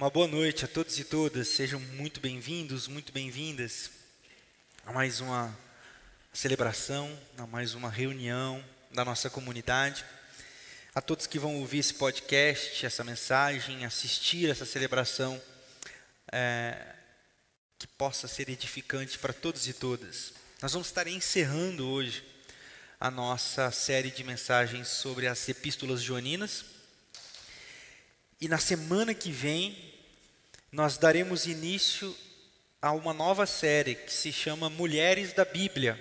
[0.00, 3.90] Uma boa noite a todos e todas, sejam muito bem-vindos, muito bem-vindas
[4.86, 5.54] a mais uma
[6.32, 10.02] celebração, a mais uma reunião da nossa comunidade.
[10.94, 15.38] A todos que vão ouvir esse podcast, essa mensagem, assistir essa celebração,
[16.32, 16.94] é,
[17.78, 20.32] que possa ser edificante para todos e todas.
[20.62, 22.24] Nós vamos estar encerrando hoje
[22.98, 26.64] a nossa série de mensagens sobre as epístolas joaninas.
[28.40, 29.89] E na semana que vem,
[30.72, 32.16] nós daremos início
[32.80, 35.98] a uma nova série que se chama Mulheres da Bíblia.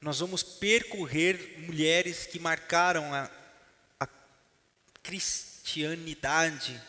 [0.00, 3.30] Nós vamos percorrer mulheres que marcaram a,
[4.00, 4.08] a
[5.02, 6.80] cristianidade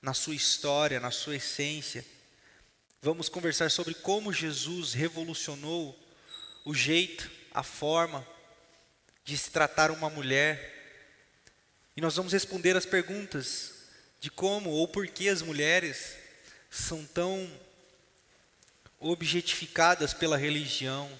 [0.00, 2.04] na sua história, na sua essência.
[3.02, 5.96] Vamos conversar sobre como Jesus revolucionou
[6.64, 8.26] o jeito, a forma
[9.22, 10.74] de se tratar uma mulher.
[11.94, 13.77] E nós vamos responder as perguntas
[14.20, 16.16] de como ou por que as mulheres
[16.70, 17.50] são tão
[19.00, 21.10] objetificadas pela religião.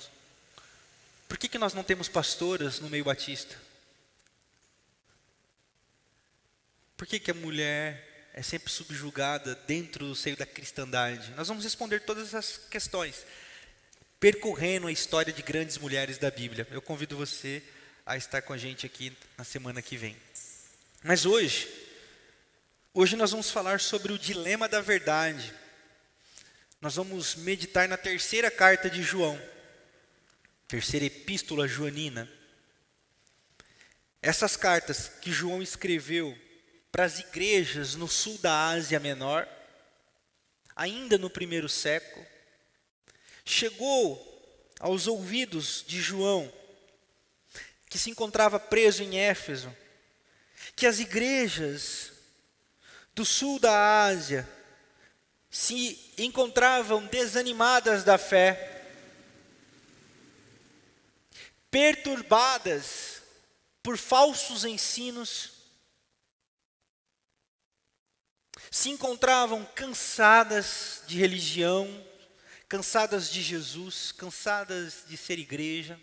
[1.29, 3.57] Por que, que nós não temos pastoras no meio batista?
[6.97, 11.31] Por que, que a mulher é sempre subjugada dentro do seio da cristandade?
[11.37, 13.25] Nós vamos responder todas essas questões,
[14.19, 16.67] percorrendo a história de grandes mulheres da Bíblia.
[16.71, 17.63] Eu convido você
[18.05, 20.17] a estar com a gente aqui na semana que vem.
[21.05, 21.69] Mas hoje,
[23.01, 25.55] Hoje nós vamos falar sobre o dilema da verdade.
[26.81, 29.41] Nós vamos meditar na terceira carta de João,
[30.67, 32.29] terceira epístola joanina.
[34.21, 36.37] Essas cartas que João escreveu
[36.91, 39.49] para as igrejas no sul da Ásia Menor,
[40.75, 42.27] ainda no primeiro século,
[43.45, 46.53] chegou aos ouvidos de João,
[47.89, 49.73] que se encontrava preso em Éfeso,
[50.75, 52.18] que as igrejas
[53.19, 54.49] do sul da Ásia
[55.51, 58.87] se encontravam desanimadas da fé,
[61.69, 63.21] perturbadas
[63.83, 65.51] por falsos ensinos,
[68.71, 71.89] se encontravam cansadas de religião,
[72.69, 76.01] cansadas de Jesus, cansadas de ser igreja.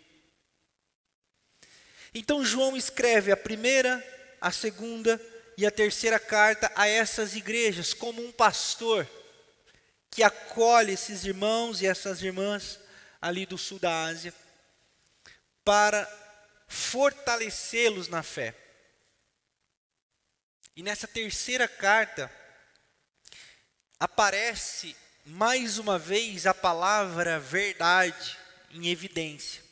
[2.12, 4.04] Então João escreve a primeira,
[4.38, 5.18] a segunda
[5.56, 9.08] e a terceira carta a essas igrejas, como um pastor
[10.10, 12.78] que acolhe esses irmãos e essas irmãs
[13.20, 14.34] ali do sul da Ásia,
[15.64, 16.06] para
[16.68, 18.54] fortalecê-los na fé.
[20.76, 22.30] E nessa terceira carta,
[23.98, 28.38] aparece mais uma vez a palavra verdade
[28.70, 29.62] em evidência.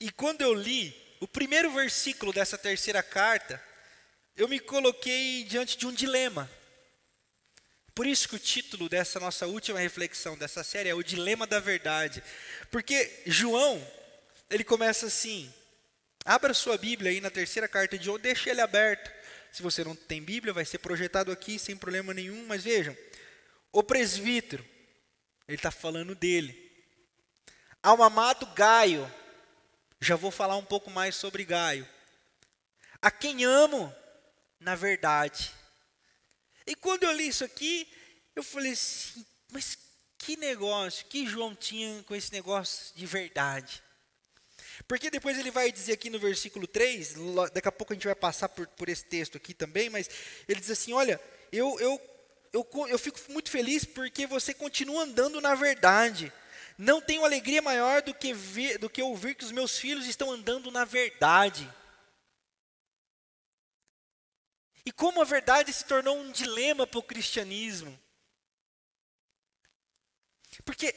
[0.00, 3.62] E quando eu li o primeiro versículo dessa terceira carta,
[4.36, 6.50] eu me coloquei diante de um dilema.
[7.94, 11.58] Por isso que o título dessa nossa última reflexão dessa série é o dilema da
[11.58, 12.22] verdade.
[12.70, 13.82] Porque João,
[14.50, 15.50] ele começa assim:
[16.22, 19.10] abra sua Bíblia aí na terceira carta de João, deixe ele aberto.
[19.50, 22.94] Se você não tem Bíblia, vai ser projetado aqui sem problema nenhum, mas vejam,
[23.72, 24.62] o presbítero,
[25.48, 26.70] ele está falando dele.
[27.82, 29.10] Ao amado Gaio,
[30.00, 31.88] já vou falar um pouco mais sobre Gaio.
[33.00, 33.94] A quem amo,
[34.60, 35.52] na verdade.
[36.66, 37.88] E quando eu li isso aqui,
[38.34, 39.78] eu falei assim, mas
[40.18, 43.82] que negócio, que João tinha com esse negócio de verdade?
[44.86, 47.14] Porque depois ele vai dizer aqui no versículo 3,
[47.52, 50.08] daqui a pouco a gente vai passar por, por esse texto aqui também, mas
[50.48, 51.20] ele diz assim: olha,
[51.50, 52.00] eu, eu,
[52.52, 56.32] eu, eu fico muito feliz porque você continua andando na verdade.
[56.78, 60.30] Não tenho alegria maior do que, ver, do que ouvir que os meus filhos estão
[60.30, 61.70] andando na verdade.
[64.84, 67.98] E como a verdade se tornou um dilema para o cristianismo.
[70.64, 70.94] Porque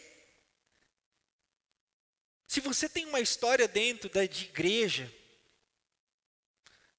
[2.47, 5.11] se você tem uma história dentro da de igreja,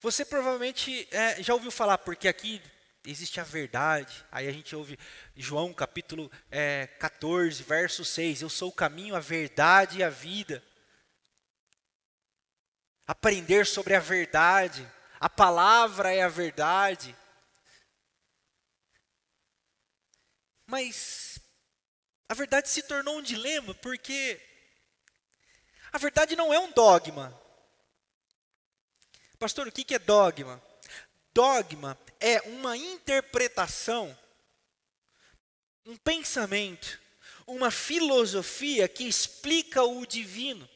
[0.00, 2.62] você provavelmente é, já ouviu falar, porque aqui
[3.04, 4.24] existe a verdade.
[4.30, 4.98] Aí a gente ouve
[5.36, 8.42] João capítulo é, 14, verso 6.
[8.42, 10.62] Eu sou o caminho, a verdade e a vida.
[13.06, 14.86] Aprender sobre a verdade.
[15.18, 17.16] A palavra é a verdade.
[20.66, 21.40] Mas
[22.28, 24.40] a verdade se tornou um dilema porque
[25.92, 27.36] a verdade não é um dogma.
[29.38, 30.62] Pastor, o que é dogma?
[31.32, 34.16] Dogma é uma interpretação,
[35.86, 37.00] um pensamento,
[37.46, 40.68] uma filosofia que explica o divino.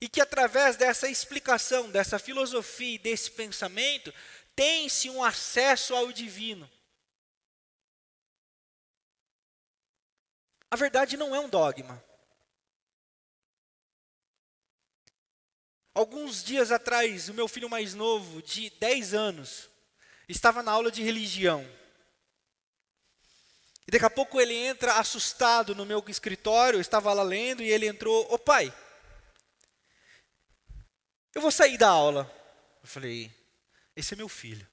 [0.00, 4.12] E que através dessa explicação, dessa filosofia e desse pensamento,
[4.54, 6.70] tem-se um acesso ao divino.
[10.70, 12.02] A verdade não é um dogma.
[15.94, 19.70] Alguns dias atrás, o meu filho mais novo, de 10 anos,
[20.28, 21.64] estava na aula de religião.
[23.86, 27.70] E daqui a pouco ele entra assustado no meu escritório, eu estava lá lendo, e
[27.70, 28.74] ele entrou, ô pai,
[31.34, 32.30] eu vou sair da aula.
[32.82, 33.32] Eu falei,
[33.94, 34.66] esse é meu filho.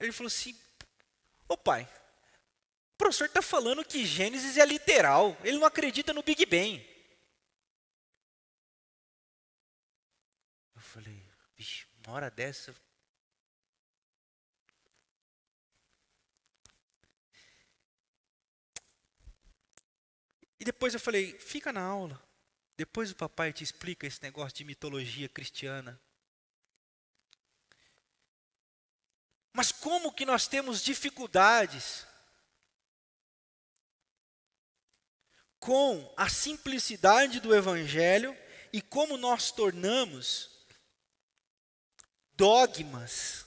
[0.00, 0.58] Ele falou assim,
[1.48, 1.88] ô pai,
[2.94, 6.86] o professor está falando que Gênesis é literal, ele não acredita no Big Bang.
[10.74, 11.24] Eu falei,
[11.56, 12.74] vixe, uma hora dessa,
[20.60, 22.20] E depois eu falei: fica na aula.
[22.76, 26.00] Depois o papai te explica esse negócio de mitologia cristiana.
[29.52, 32.04] Mas como que nós temos dificuldades
[35.60, 38.36] com a simplicidade do evangelho
[38.72, 40.57] e como nós tornamos
[42.38, 43.44] dogmas,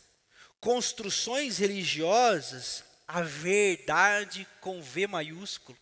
[0.60, 5.78] construções religiosas a verdade com V maiúsculo.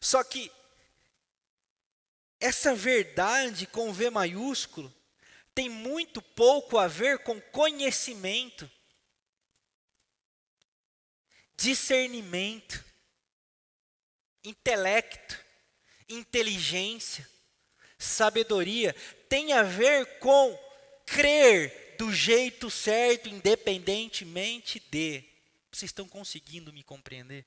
[0.00, 0.50] Só que
[2.38, 4.94] essa verdade com V maiúsculo
[5.54, 8.70] tem muito pouco a ver com conhecimento,
[11.56, 12.84] discernimento,
[14.44, 15.38] intelecto,
[16.08, 17.28] inteligência,
[17.98, 18.94] sabedoria.
[19.28, 20.58] Tem a ver com
[21.04, 25.24] crer do jeito certo, independentemente de.
[25.70, 27.44] Vocês estão conseguindo me compreender?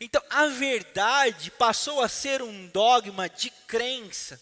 [0.00, 4.40] Então, a verdade passou a ser um dogma de crença,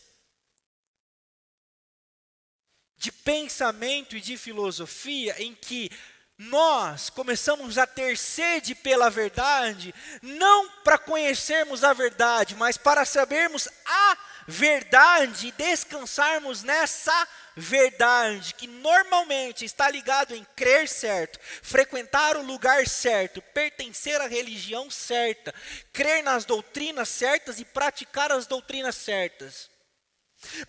[2.96, 5.90] de pensamento e de filosofia, em que
[6.38, 13.68] nós começamos a ter sede pela verdade, não para conhecermos a verdade, mas para sabermos
[13.84, 22.86] a verdade descansarmos nessa verdade, que normalmente está ligado em crer certo, frequentar o lugar
[22.88, 25.54] certo, pertencer à religião certa,
[25.92, 29.70] crer nas doutrinas certas e praticar as doutrinas certas.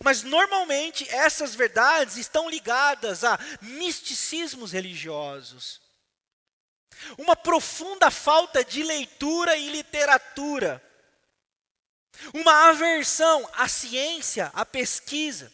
[0.02, 5.80] Mas normalmente essas verdades estão ligadas a misticismos religiosos.
[7.18, 10.82] Uma profunda falta de leitura e literatura.
[12.32, 15.52] Uma aversão à ciência, à pesquisa.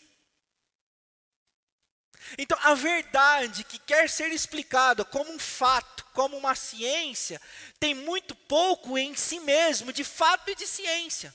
[2.38, 7.40] Então, a verdade que quer ser explicada como um fato, como uma ciência,
[7.78, 11.34] tem muito pouco em si mesmo de fato e de ciência.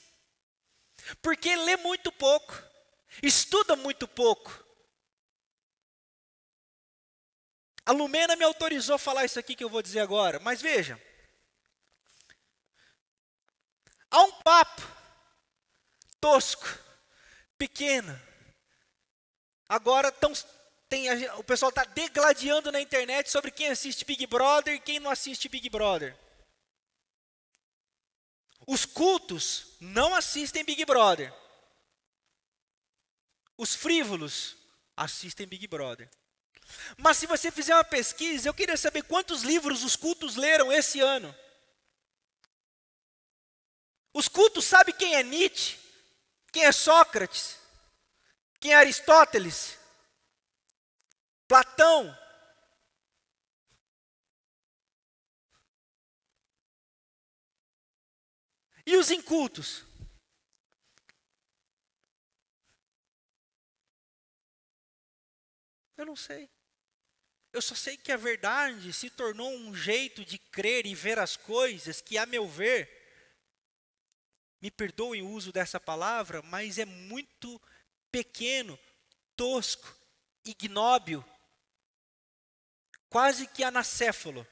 [1.22, 2.62] Porque lê muito pouco,
[3.22, 4.64] estuda muito pouco.
[7.86, 11.00] A Lumena me autorizou a falar isso aqui que eu vou dizer agora, mas veja.
[14.10, 14.95] Há um papo
[16.26, 16.66] tosco,
[17.56, 18.20] pequeno.
[19.70, 20.34] Agora tão
[20.90, 21.08] tem,
[21.38, 25.48] o pessoal está degladiando na internet sobre quem assiste Big Brother e quem não assiste
[25.48, 26.18] Big Brother.
[28.66, 31.32] Os cultos não assistem Big Brother.
[33.56, 34.58] Os frívolos
[34.98, 36.10] assistem Big Brother.
[36.98, 41.00] Mas se você fizer uma pesquisa, eu queria saber quantos livros os cultos leram esse
[41.02, 41.36] ano.
[44.12, 45.85] Os cultos sabem quem é Nietzsche,
[46.56, 47.60] quem é Sócrates,
[48.62, 49.78] quem é Aristóteles,
[51.50, 52.18] Platão.
[58.86, 59.84] E os incultos?
[65.98, 66.50] Eu não sei.
[67.52, 71.36] Eu só sei que a verdade se tornou um jeito de crer e ver as
[71.36, 72.95] coisas que, a meu ver,
[74.66, 77.62] me perdoem o uso dessa palavra, mas é muito
[78.12, 78.80] pequeno,
[79.36, 79.96] tosco,
[80.44, 81.24] ignóbil
[83.08, 84.46] quase que anacéfalo.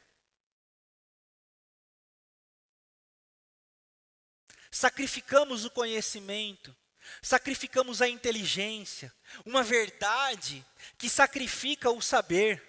[4.70, 6.78] Sacrificamos o conhecimento,
[7.20, 9.12] sacrificamos a inteligência,
[9.44, 10.64] uma verdade
[10.96, 12.62] que sacrifica o saber.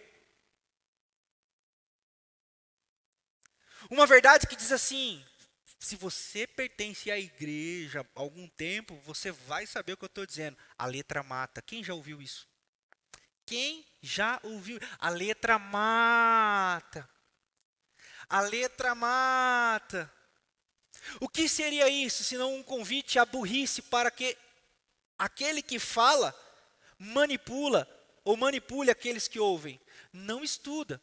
[3.90, 5.22] Uma verdade que diz assim:
[5.84, 10.56] se você pertence à igreja algum tempo, você vai saber o que eu estou dizendo.
[10.78, 11.60] A letra mata.
[11.60, 12.48] Quem já ouviu isso?
[13.44, 14.78] Quem já ouviu?
[14.98, 17.08] A letra mata.
[18.28, 20.10] A letra mata.
[21.20, 24.36] O que seria isso, senão um convite à burrice para que
[25.18, 26.34] aquele que fala
[26.98, 27.86] manipula
[28.24, 29.78] ou manipule aqueles que ouvem.
[30.12, 31.00] Não estuda.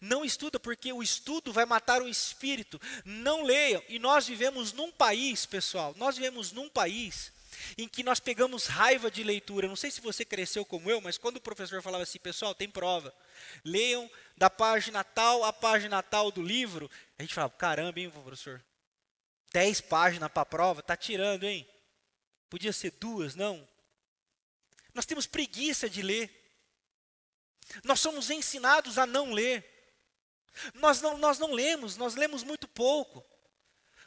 [0.00, 2.80] Não estuda porque o estudo vai matar o espírito.
[3.04, 3.82] Não leiam.
[3.88, 7.32] E nós vivemos num país, pessoal, nós vivemos num país
[7.76, 9.68] em que nós pegamos raiva de leitura.
[9.68, 12.68] Não sei se você cresceu como eu, mas quando o professor falava assim, pessoal, tem
[12.68, 13.14] prova.
[13.64, 16.90] Leiam da página tal à página tal do livro.
[17.18, 18.62] A gente falava, caramba, hein, professor?
[19.52, 21.68] Dez páginas para a prova, tá tirando, hein?
[22.48, 23.66] Podia ser duas, não?
[24.94, 26.41] Nós temos preguiça de ler.
[27.84, 29.64] Nós somos ensinados a não ler.
[30.74, 33.24] Nós não, nós não lemos, nós lemos muito pouco.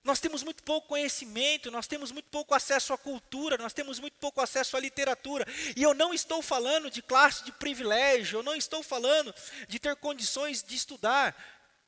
[0.05, 4.15] Nós temos muito pouco conhecimento, nós temos muito pouco acesso à cultura, nós temos muito
[4.19, 5.43] pouco acesso à literatura.
[5.75, 9.33] E eu não estou falando de classe de privilégio, eu não estou falando
[9.67, 11.35] de ter condições de estudar.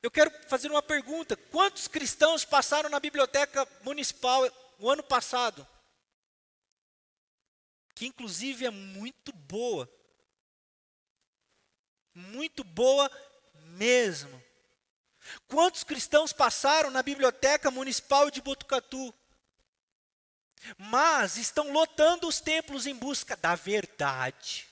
[0.01, 5.67] Eu quero fazer uma pergunta: quantos cristãos passaram na biblioteca municipal o ano passado?
[7.93, 9.87] Que inclusive é muito boa.
[12.17, 13.11] Muito boa
[13.53, 14.43] mesmo.
[15.47, 19.13] Quantos cristãos passaram na biblioteca municipal de Botucatu?
[20.79, 24.67] Mas estão lotando os templos em busca da verdade.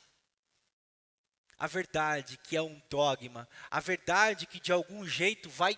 [1.55, 5.77] A verdade que é um dogma, a verdade que de algum jeito vai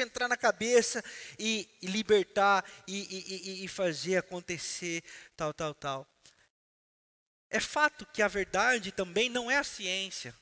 [0.00, 1.02] entrar na cabeça
[1.36, 5.02] e, e libertar e, e, e fazer acontecer
[5.36, 6.06] tal, tal, tal.
[7.50, 10.32] É fato que a verdade também não é a ciência.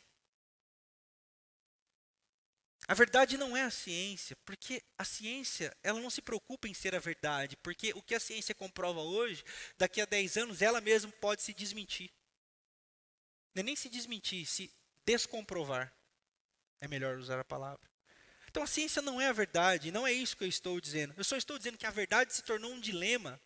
[2.88, 6.94] A verdade não é a ciência, porque a ciência, ela não se preocupa em ser
[6.94, 9.44] a verdade, porque o que a ciência comprova hoje,
[9.76, 12.12] daqui a 10 anos, ela mesma pode se desmentir.
[13.52, 14.72] Não é nem se desmentir, se
[15.04, 15.92] descomprovar.
[16.80, 17.90] É melhor usar a palavra.
[18.48, 21.12] Então a ciência não é a verdade, não é isso que eu estou dizendo.
[21.16, 23.40] Eu só estou dizendo que a verdade se tornou um dilema,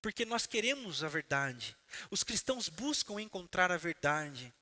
[0.00, 1.76] porque nós queremos a verdade.
[2.12, 4.54] Os cristãos buscam encontrar a verdade,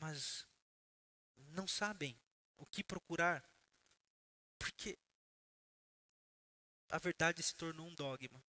[0.00, 0.44] mas
[1.52, 2.18] não sabem
[2.56, 3.44] o que procurar.
[4.58, 4.98] Porque
[6.90, 8.42] a verdade se tornou um dogma.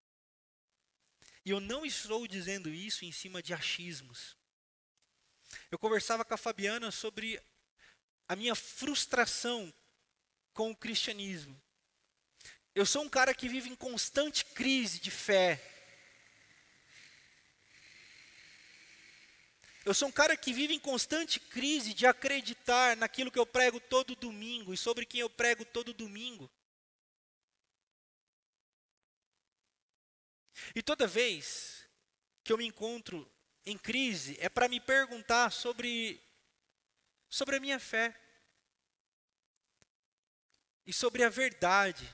[1.44, 4.36] E eu não estou dizendo isso em cima de achismos.
[5.72, 7.42] Eu conversava com a Fabiana sobre
[8.28, 9.74] a minha frustração
[10.54, 11.62] com o cristianismo.
[12.74, 15.75] Eu sou um cara que vive em constante crise de fé.
[19.86, 23.80] Eu sou um cara que vive em constante crise de acreditar naquilo que eu prego
[23.80, 26.51] todo domingo e sobre quem eu prego todo domingo.
[30.74, 31.88] E toda vez
[32.44, 33.32] que eu me encontro
[33.63, 36.20] em crise, é para me perguntar sobre,
[37.30, 38.20] sobre a minha fé
[40.84, 42.12] e sobre a verdade.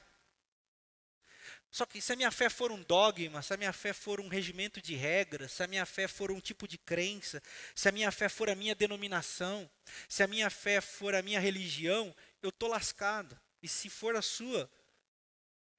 [1.72, 4.28] Só que se a minha fé for um dogma, se a minha fé for um
[4.28, 7.42] regimento de regras, se a minha fé for um tipo de crença,
[7.74, 9.70] se a minha fé for a minha denominação,
[10.10, 13.40] se a minha fé for a minha religião, eu estou lascado.
[13.64, 14.70] E se for a sua,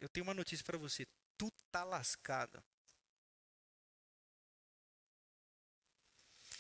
[0.01, 1.07] eu tenho uma notícia para você:
[1.37, 2.63] tu está lascado.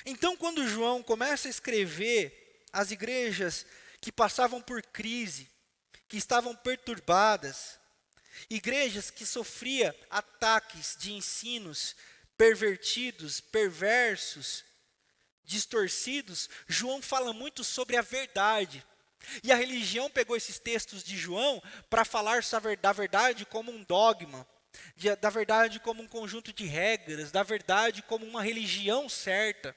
[0.04, 3.64] Então, quando João começa a escrever as igrejas
[3.98, 5.50] que passavam por crise,
[6.06, 7.78] que estavam perturbadas,
[8.48, 11.94] Igrejas que sofria ataques de ensinos
[12.36, 14.64] pervertidos, perversos,
[15.44, 18.84] distorcidos, João fala muito sobre a verdade.
[19.42, 22.42] E a religião pegou esses textos de João para falar
[22.80, 24.46] da verdade como um dogma,
[25.20, 29.76] da verdade como um conjunto de regras, da verdade como uma religião certa.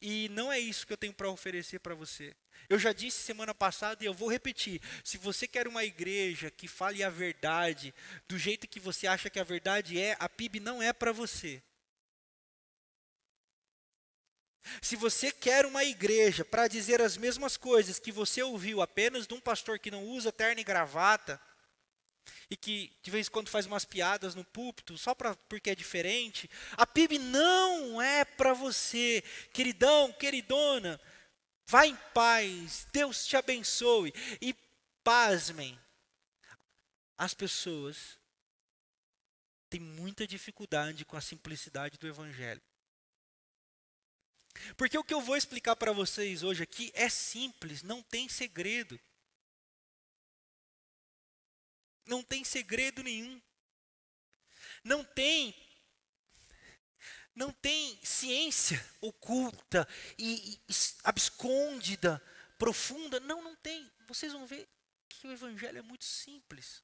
[0.00, 2.34] E não é isso que eu tenho para oferecer para você.
[2.68, 4.80] Eu já disse semana passada e eu vou repetir.
[5.04, 7.94] Se você quer uma igreja que fale a verdade
[8.26, 11.62] do jeito que você acha que a verdade é, a PIB não é para você.
[14.82, 19.34] Se você quer uma igreja para dizer as mesmas coisas que você ouviu apenas de
[19.34, 21.40] um pastor que não usa terno e gravata,
[22.50, 25.74] e que de vez em quando faz umas piadas no púlpito só pra, porque é
[25.74, 29.22] diferente, a PIB não é para você,
[29.52, 31.00] queridão, queridona.
[31.70, 34.10] Vá em paz, Deus te abençoe.
[34.40, 34.54] E
[35.04, 35.78] pasmem,
[37.18, 38.18] as pessoas
[39.68, 42.62] têm muita dificuldade com a simplicidade do Evangelho.
[44.78, 48.98] Porque o que eu vou explicar para vocês hoje aqui é simples, não tem segredo.
[52.06, 53.42] Não tem segredo nenhum.
[54.82, 55.54] Não tem
[57.38, 60.60] não tem ciência oculta e, e
[61.04, 62.20] abscôndida,
[62.58, 63.20] profunda.
[63.20, 63.88] Não, não tem.
[64.08, 64.68] Vocês vão ver
[65.08, 66.82] que o evangelho é muito simples.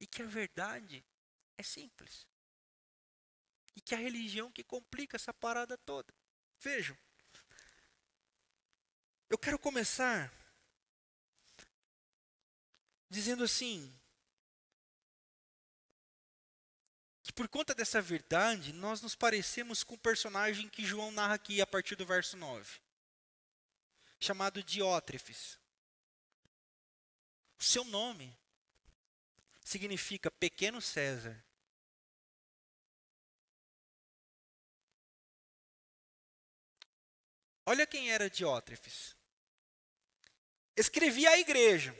[0.00, 1.04] E que a verdade
[1.58, 2.26] é simples.
[3.76, 6.12] E que a religião que complica essa parada toda.
[6.60, 6.96] Vejam.
[9.28, 10.32] Eu quero começar
[13.10, 13.94] dizendo assim:
[17.30, 21.60] que por conta dessa verdade, nós nos parecemos com o personagem que João narra aqui
[21.60, 22.80] a partir do verso 9,
[24.18, 25.56] chamado Diótrefes.
[27.56, 28.36] O seu nome
[29.64, 31.40] significa pequeno César.
[37.64, 39.14] Olha quem era Diótrefes.
[40.76, 41.96] Escrevia a igreja.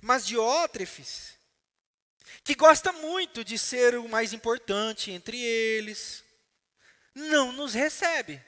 [0.00, 1.33] Mas Diótrefes,
[2.42, 6.24] que gosta muito de ser o mais importante entre eles,
[7.14, 8.42] não nos recebe.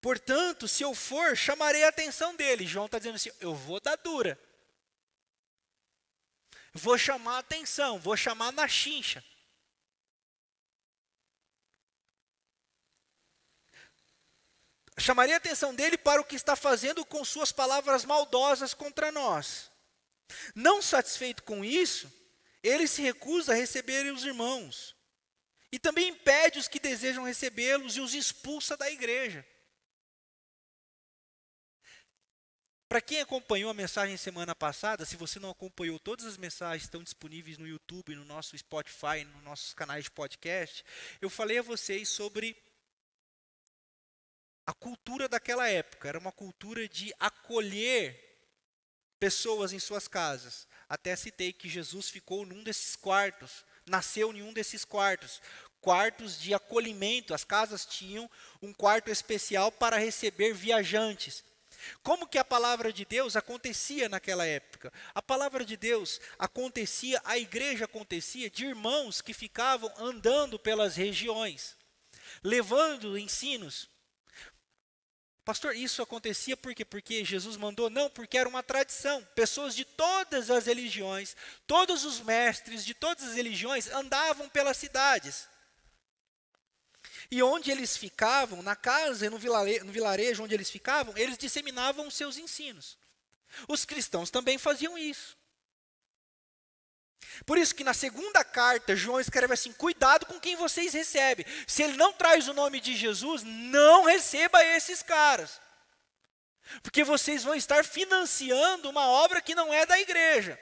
[0.00, 2.66] Portanto, se eu for, chamarei a atenção dele.
[2.66, 4.38] João está dizendo assim: eu vou dar dura.
[6.72, 9.22] Vou chamar a atenção, vou chamar na chincha.
[14.98, 19.69] Chamaria a atenção dele para o que está fazendo com suas palavras maldosas contra nós.
[20.54, 22.12] Não satisfeito com isso,
[22.62, 24.96] ele se recusa a receber os irmãos.
[25.72, 29.46] E também impede os que desejam recebê-los e os expulsa da igreja.
[32.88, 37.04] Para quem acompanhou a mensagem semana passada, se você não acompanhou, todas as mensagens estão
[37.04, 40.84] disponíveis no YouTube, no nosso Spotify, nos nossos canais de podcast.
[41.20, 42.60] Eu falei a vocês sobre
[44.66, 46.08] a cultura daquela época.
[46.08, 48.29] Era uma cultura de acolher
[49.20, 50.66] pessoas em suas casas.
[50.88, 55.40] Até citei que Jesus ficou num desses quartos, nasceu em um desses quartos.
[55.80, 57.32] Quartos de acolhimento.
[57.32, 58.28] As casas tinham
[58.60, 61.44] um quarto especial para receber viajantes.
[62.02, 64.92] Como que a palavra de Deus acontecia naquela época?
[65.14, 71.76] A palavra de Deus acontecia, a igreja acontecia de irmãos que ficavam andando pelas regiões,
[72.42, 73.88] levando ensinos.
[75.44, 76.84] Pastor, isso acontecia por quê?
[76.84, 77.88] Porque Jesus mandou?
[77.88, 79.26] Não, porque era uma tradição.
[79.34, 81.34] Pessoas de todas as religiões,
[81.66, 85.48] todos os mestres de todas as religiões andavam pelas cidades.
[87.30, 91.38] E onde eles ficavam, na casa e no vilarejo, no vilarejo onde eles ficavam, eles
[91.38, 92.98] disseminavam os seus ensinos.
[93.66, 95.39] Os cristãos também faziam isso.
[97.46, 101.46] Por isso que na segunda carta, João escreve assim: cuidado com quem vocês recebem.
[101.66, 105.60] Se ele não traz o nome de Jesus, não receba esses caras.
[106.82, 110.58] Porque vocês vão estar financiando uma obra que não é da igreja.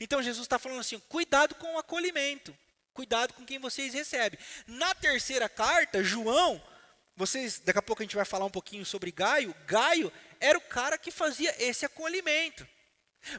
[0.00, 2.56] Então Jesus está falando assim: cuidado com o acolhimento.
[2.92, 4.38] Cuidado com quem vocês recebem.
[4.66, 6.62] Na terceira carta, João,
[7.16, 9.54] vocês, daqui a pouco a gente vai falar um pouquinho sobre Gaio.
[9.66, 12.66] Gaio era o cara que fazia esse acolhimento.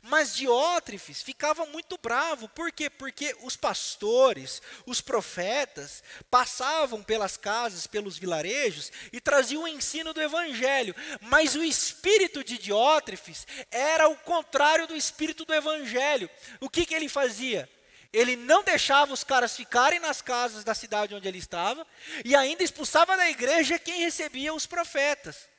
[0.01, 2.89] Mas Diótrefes ficava muito bravo, por quê?
[2.89, 10.21] Porque os pastores, os profetas, passavam pelas casas, pelos vilarejos e traziam o ensino do
[10.21, 16.29] evangelho, mas o espírito de Diótrefes era o contrário do espírito do evangelho.
[16.59, 17.69] O que, que ele fazia?
[18.11, 21.85] Ele não deixava os caras ficarem nas casas da cidade onde ele estava
[22.23, 25.51] e ainda expulsava da igreja quem recebia os profetas.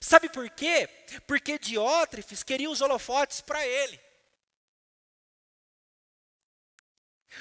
[0.00, 0.88] Sabe por quê?
[1.26, 4.00] Porque Diótrefes queria os holofotes para ele.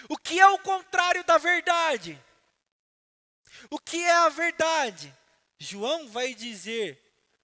[0.10, 2.22] O que é o contrário da verdade?
[3.70, 5.16] O que é a verdade?
[5.60, 7.00] João vai dizer: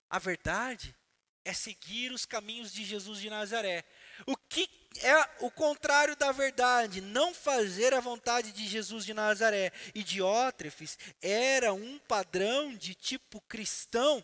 [0.10, 0.96] a verdade
[1.44, 3.84] é seguir os caminhos de Jesus de Nazaré.
[4.26, 4.70] O que
[5.02, 9.72] é o contrário da verdade, não fazer a vontade de Jesus de Nazaré.
[9.94, 14.24] E Diótrefes era um padrão de tipo cristão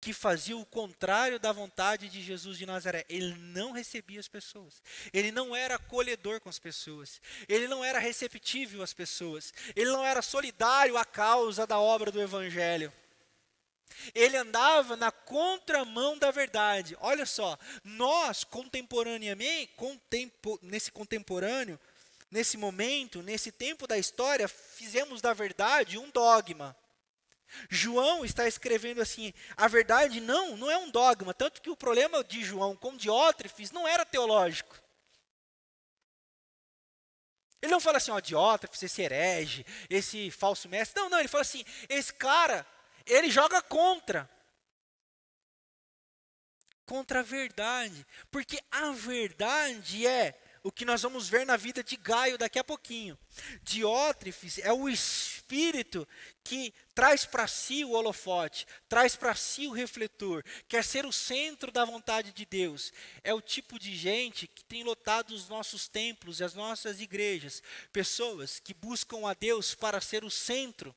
[0.00, 3.04] que fazia o contrário da vontade de Jesus de Nazaré.
[3.08, 4.82] Ele não recebia as pessoas.
[5.12, 7.20] Ele não era acolhedor com as pessoas.
[7.48, 9.52] Ele não era receptível às pessoas.
[9.74, 12.92] Ele não era solidário à causa da obra do evangelho.
[14.14, 16.96] Ele andava na contramão da verdade.
[17.00, 21.78] Olha só, nós contemporaneamente, contempo, nesse contemporâneo,
[22.30, 26.76] nesse momento, nesse tempo da história, fizemos da verdade um dogma.
[27.68, 32.22] João está escrevendo assim: a verdade não, não é um dogma, tanto que o problema
[32.22, 34.76] de João com Diótrefes não era teológico.
[37.60, 41.00] Ele não fala assim, ó, Diótrefes, esse herege, esse falso mestre.
[41.00, 42.66] Não, não, ele fala assim: esse cara
[43.04, 44.30] ele joga contra.
[46.86, 48.06] Contra a verdade.
[48.30, 52.64] Porque a verdade é o que nós vamos ver na vida de Gaio daqui a
[52.64, 53.18] pouquinho.
[53.62, 56.06] Diótrefes é o espírito espírito
[56.44, 61.72] que traz para si o holofote, traz para si o refletor, quer ser o centro
[61.72, 62.92] da vontade de Deus.
[63.24, 67.62] É o tipo de gente que tem lotado os nossos templos e as nossas igrejas.
[67.92, 70.94] Pessoas que buscam a Deus para ser o centro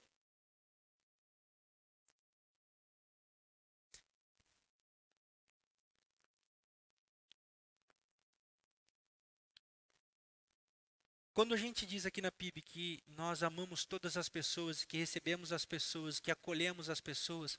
[11.42, 15.52] Quando a gente diz aqui na PIB que nós amamos todas as pessoas, que recebemos
[15.52, 17.58] as pessoas, que acolhemos as pessoas,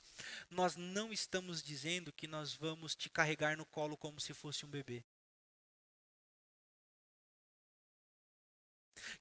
[0.49, 4.68] nós não estamos dizendo que nós vamos te carregar no colo como se fosse um
[4.68, 5.05] bebê.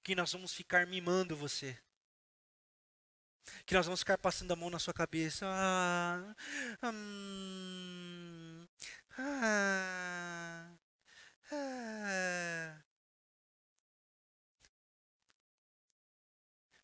[0.03, 1.75] Que nós vamos ficar mimando você.
[3.65, 5.47] Que nós vamos ficar passando a mão na sua cabeça.
[5.49, 6.35] Ah,
[6.83, 8.67] hum,
[9.17, 10.71] ah,
[11.51, 12.80] ah.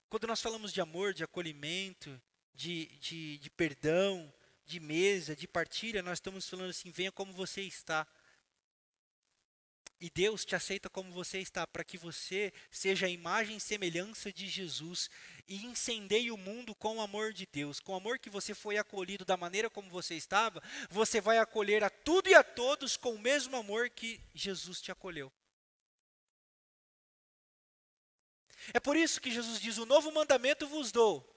[0.10, 2.22] Quando nós falamos de amor, de acolhimento,
[2.54, 4.34] de, de, de perdão,
[4.66, 8.08] de mesa, de partilha, nós estamos falando assim: venha como você está.
[10.00, 14.32] E Deus te aceita como você está, para que você seja a imagem e semelhança
[14.32, 15.10] de Jesus
[15.48, 17.80] e incendeie o mundo com o amor de Deus.
[17.80, 21.84] Com o amor que você foi acolhido da maneira como você estava, você vai acolher
[21.84, 25.34] a tudo e a todos com o mesmo amor que Jesus te acolheu.
[28.74, 31.34] É por isso que Jesus diz: O novo mandamento vos dou.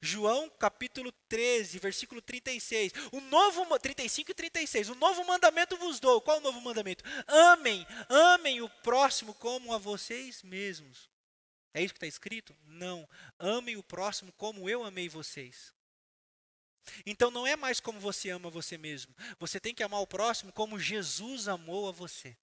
[0.00, 2.92] João capítulo 13, versículo 36.
[3.10, 4.88] O novo 35 e 36.
[4.90, 6.20] O novo mandamento vos dou.
[6.20, 7.04] Qual o novo mandamento?
[7.26, 11.10] Amem, amem o próximo como a vocês mesmos.
[11.74, 12.54] É isso que está escrito?
[12.64, 13.08] Não.
[13.38, 15.72] Amem o próximo como eu amei vocês.
[17.06, 19.14] Então não é mais como você ama você mesmo.
[19.38, 22.36] Você tem que amar o próximo como Jesus amou a você.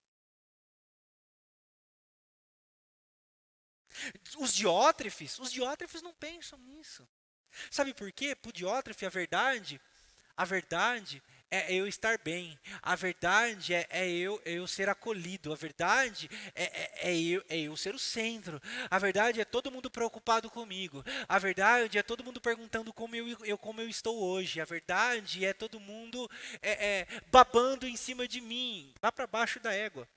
[4.37, 7.07] Os diótrefes, os diótrefes não pensam nisso.
[7.71, 8.35] Sabe por quê?
[8.35, 9.81] Para o diótrefe, a verdade,
[10.37, 12.57] a verdade é eu estar bem.
[12.81, 15.51] A verdade é, é eu, eu ser acolhido.
[15.51, 18.61] A verdade é, é, é, eu, é eu ser o centro.
[18.89, 21.03] A verdade é todo mundo preocupado comigo.
[21.27, 24.61] A verdade é todo mundo perguntando como eu, eu como eu estou hoje.
[24.61, 26.29] A verdade é todo mundo
[26.61, 30.07] é, é babando em cima de mim, lá para baixo da égua.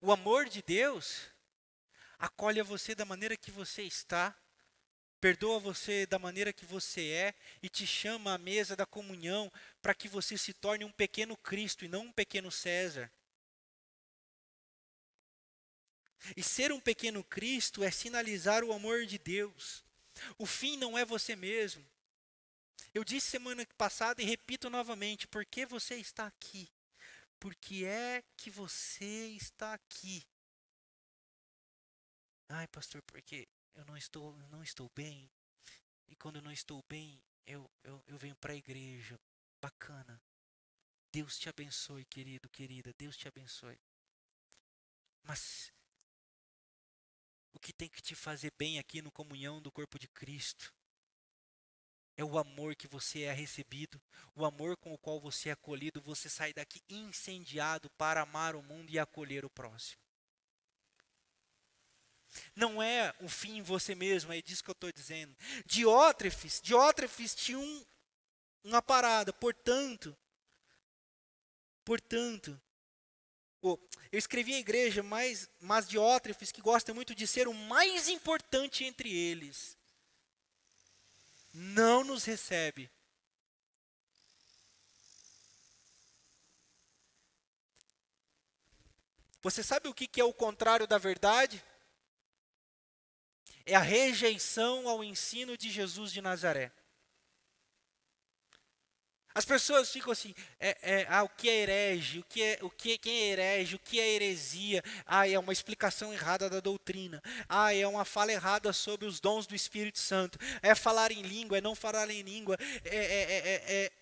[0.00, 1.26] O amor de Deus
[2.18, 4.34] acolhe você da maneira que você está,
[5.20, 9.94] perdoa você da maneira que você é e te chama à mesa da comunhão para
[9.94, 13.12] que você se torne um pequeno Cristo e não um pequeno César.
[16.34, 19.84] E ser um pequeno Cristo é sinalizar o amor de Deus.
[20.38, 21.84] O fim não é você mesmo.
[22.94, 26.70] Eu disse semana passada e repito novamente: por que você está aqui?
[27.40, 30.22] Por que é que você está aqui?
[32.50, 35.30] Ai, pastor, porque eu não estou, não estou bem.
[36.06, 39.18] E quando eu não estou bem, eu, eu, eu venho para a igreja.
[39.58, 40.22] Bacana.
[41.10, 42.92] Deus te abençoe, querido, querida.
[42.98, 43.80] Deus te abençoe.
[45.22, 45.72] Mas
[47.54, 50.74] o que tem que te fazer bem aqui no comunhão do corpo de Cristo
[52.20, 54.00] é o amor que você é recebido,
[54.36, 58.62] o amor com o qual você é acolhido, você sai daqui incendiado para amar o
[58.62, 60.00] mundo e acolher o próximo.
[62.54, 65.34] Não é o fim em você mesmo, é disso que eu estou dizendo.
[65.64, 67.84] Diótrefes, Diótrefes tinha um,
[68.64, 70.14] uma parada, portanto,
[71.82, 72.60] portanto,
[73.62, 73.78] oh,
[74.12, 78.84] eu escrevi a igreja, mas, mas Diótrefes que gosta muito de ser o mais importante
[78.84, 79.79] entre eles
[81.52, 82.90] não nos recebe.
[89.42, 91.62] Você sabe o que é o contrário da verdade?
[93.64, 96.72] É a rejeição ao ensino de Jesus de Nazaré.
[99.40, 102.68] As pessoas ficam assim, é, é, ah, o que é herege, o que é, o
[102.68, 107.22] que, quem é herege, o que é heresia, ah, é uma explicação errada da doutrina,
[107.48, 111.56] ah, é uma fala errada sobre os dons do Espírito Santo, é falar em língua,
[111.56, 113.92] é não falar em língua, é, é, é,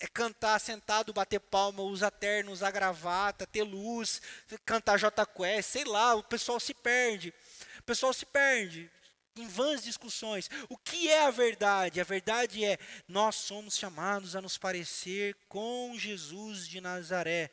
[0.00, 4.20] é cantar sentado, bater palma, usar terno, usar gravata, ter luz,
[4.66, 7.32] cantar J Quest, sei lá, o pessoal se perde.
[7.78, 8.90] O pessoal se perde
[9.40, 10.48] em vãs discussões.
[10.68, 12.00] O que é a verdade?
[12.00, 17.50] A verdade é nós somos chamados a nos parecer com Jesus de Nazaré.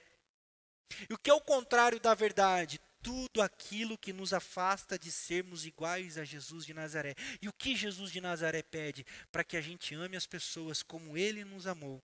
[1.09, 2.79] E o que é o contrário da verdade?
[3.01, 7.15] Tudo aquilo que nos afasta de sermos iguais a Jesus de Nazaré.
[7.41, 9.05] E o que Jesus de Nazaré pede?
[9.31, 12.03] Para que a gente ame as pessoas como ele nos amou.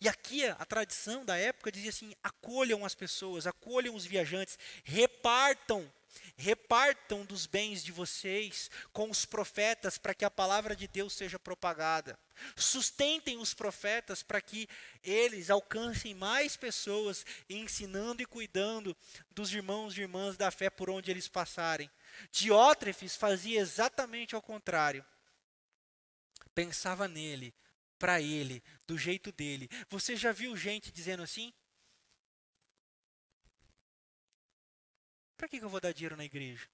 [0.00, 5.90] E aqui a tradição da época dizia assim: acolham as pessoas, acolham os viajantes, repartam,
[6.36, 11.38] repartam dos bens de vocês com os profetas para que a palavra de Deus seja
[11.38, 12.18] propagada.
[12.54, 14.68] Sustentem os profetas para que
[15.02, 18.96] eles alcancem mais pessoas, ensinando e cuidando
[19.30, 21.90] dos irmãos e irmãs da fé por onde eles passarem.
[22.30, 25.04] Diótrefes fazia exatamente ao contrário.
[26.54, 27.54] Pensava nele,
[27.98, 29.68] para ele, do jeito dele.
[29.88, 31.52] Você já viu gente dizendo assim?
[35.36, 36.68] Para que, que eu vou dar dinheiro na igreja?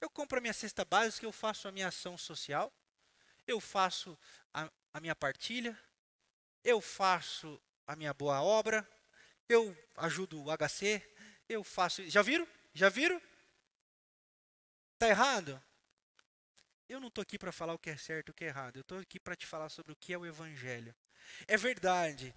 [0.00, 2.72] Eu compro a minha cesta básica, eu faço a minha ação social,
[3.46, 4.18] eu faço
[4.52, 5.78] a, a minha partilha,
[6.64, 8.88] eu faço a minha boa obra,
[9.48, 11.02] eu ajudo o HC,
[11.48, 12.08] eu faço.
[12.08, 12.46] Já viram?
[12.72, 13.20] Já viram?
[14.98, 15.62] Tá errado?
[16.88, 18.76] Eu não estou aqui para falar o que é certo e o que é errado.
[18.76, 20.94] Eu estou aqui para te falar sobre o que é o Evangelho.
[21.46, 22.34] É verdade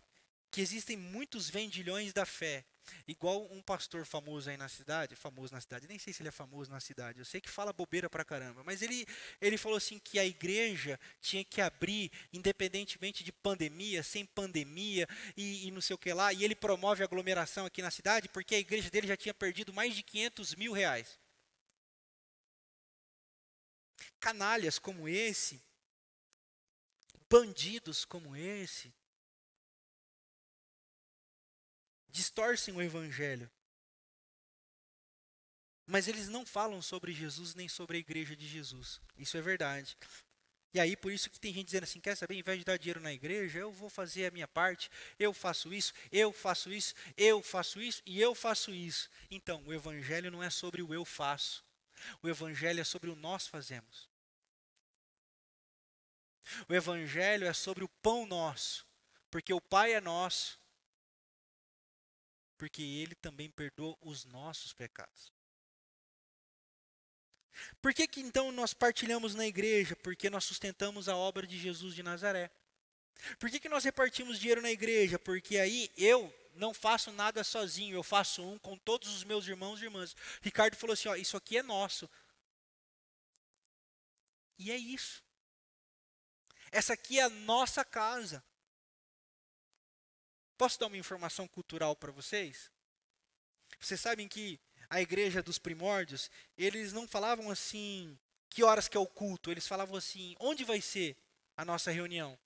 [0.51, 2.65] que existem muitos vendilhões da fé.
[3.07, 6.31] Igual um pastor famoso aí na cidade, famoso na cidade, nem sei se ele é
[6.31, 9.05] famoso na cidade, eu sei que fala bobeira pra caramba, mas ele,
[9.41, 15.67] ele falou assim que a igreja tinha que abrir independentemente de pandemia, sem pandemia e,
[15.67, 18.59] e não sei o que lá, e ele promove aglomeração aqui na cidade porque a
[18.59, 21.19] igreja dele já tinha perdido mais de 500 mil reais.
[24.19, 25.61] Canalhas como esse,
[27.29, 28.93] bandidos como esse,
[32.13, 33.51] distorcem o evangelho.
[35.85, 39.01] Mas eles não falam sobre Jesus nem sobre a igreja de Jesus.
[39.17, 39.97] Isso é verdade.
[40.73, 42.77] E aí, por isso que tem gente dizendo assim: quer saber, ao invés de dar
[42.77, 46.95] dinheiro na igreja, eu vou fazer a minha parte, eu faço isso, eu faço isso,
[47.17, 49.09] eu faço isso e eu faço isso.
[49.29, 51.63] Então, o evangelho não é sobre o eu faço.
[52.21, 54.07] O evangelho é sobre o nós fazemos.
[56.69, 58.85] O evangelho é sobre o pão nosso,
[59.29, 60.59] porque o Pai é nosso,
[62.63, 65.33] porque ele também perdoa os nossos pecados.
[67.81, 69.97] Por que, que então nós partilhamos na igreja?
[69.97, 72.49] Porque nós sustentamos a obra de Jesus de Nazaré.
[73.37, 75.19] Por que, que nós repartimos dinheiro na igreja?
[75.19, 79.81] Porque aí eu não faço nada sozinho, eu faço um com todos os meus irmãos
[79.81, 80.15] e irmãs.
[80.41, 82.09] Ricardo falou assim: ó, isso aqui é nosso.
[84.57, 85.21] E é isso.
[86.71, 88.41] Essa aqui é a nossa casa.
[90.57, 92.71] Posso dar uma informação cultural para vocês?
[93.79, 98.17] Vocês sabem que a igreja dos primórdios, eles não falavam assim,
[98.49, 101.17] que horas que é o culto, eles falavam assim, onde vai ser
[101.57, 102.37] a nossa reunião?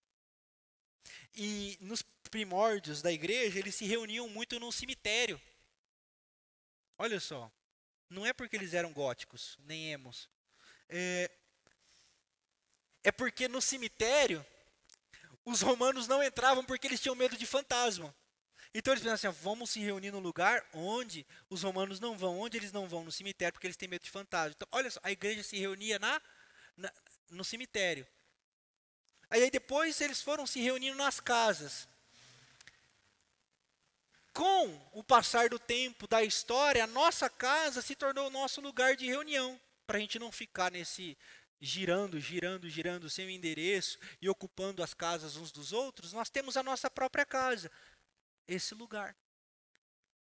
[1.35, 5.39] E nos primórdios da igreja, eles se reuniam muito num cemitério.
[6.97, 7.51] Olha só,
[8.09, 10.29] não é porque eles eram góticos, nem emos.
[10.89, 11.29] É,
[13.03, 14.45] é porque no cemitério
[15.47, 18.13] os romanos não entravam porque eles tinham medo de fantasma.
[18.73, 22.37] Então eles pensavam assim: vamos se reunir num lugar onde os romanos não vão.
[22.37, 23.05] Onde eles não vão?
[23.05, 24.53] No cemitério, porque eles têm medo de fantasma.
[24.57, 26.21] Então, olha só, a igreja se reunia na,
[26.75, 26.91] na
[27.29, 28.05] no cemitério.
[29.29, 31.87] Aí depois eles foram se reunindo nas casas.
[34.33, 38.97] Com o passar do tempo, da história, a nossa casa se tornou o nosso lugar
[38.97, 39.59] de reunião.
[39.85, 41.17] Para a gente não ficar nesse,
[41.59, 46.63] girando, girando, girando sem endereço e ocupando as casas uns dos outros, nós temos a
[46.63, 47.71] nossa própria casa,
[48.47, 49.15] esse lugar.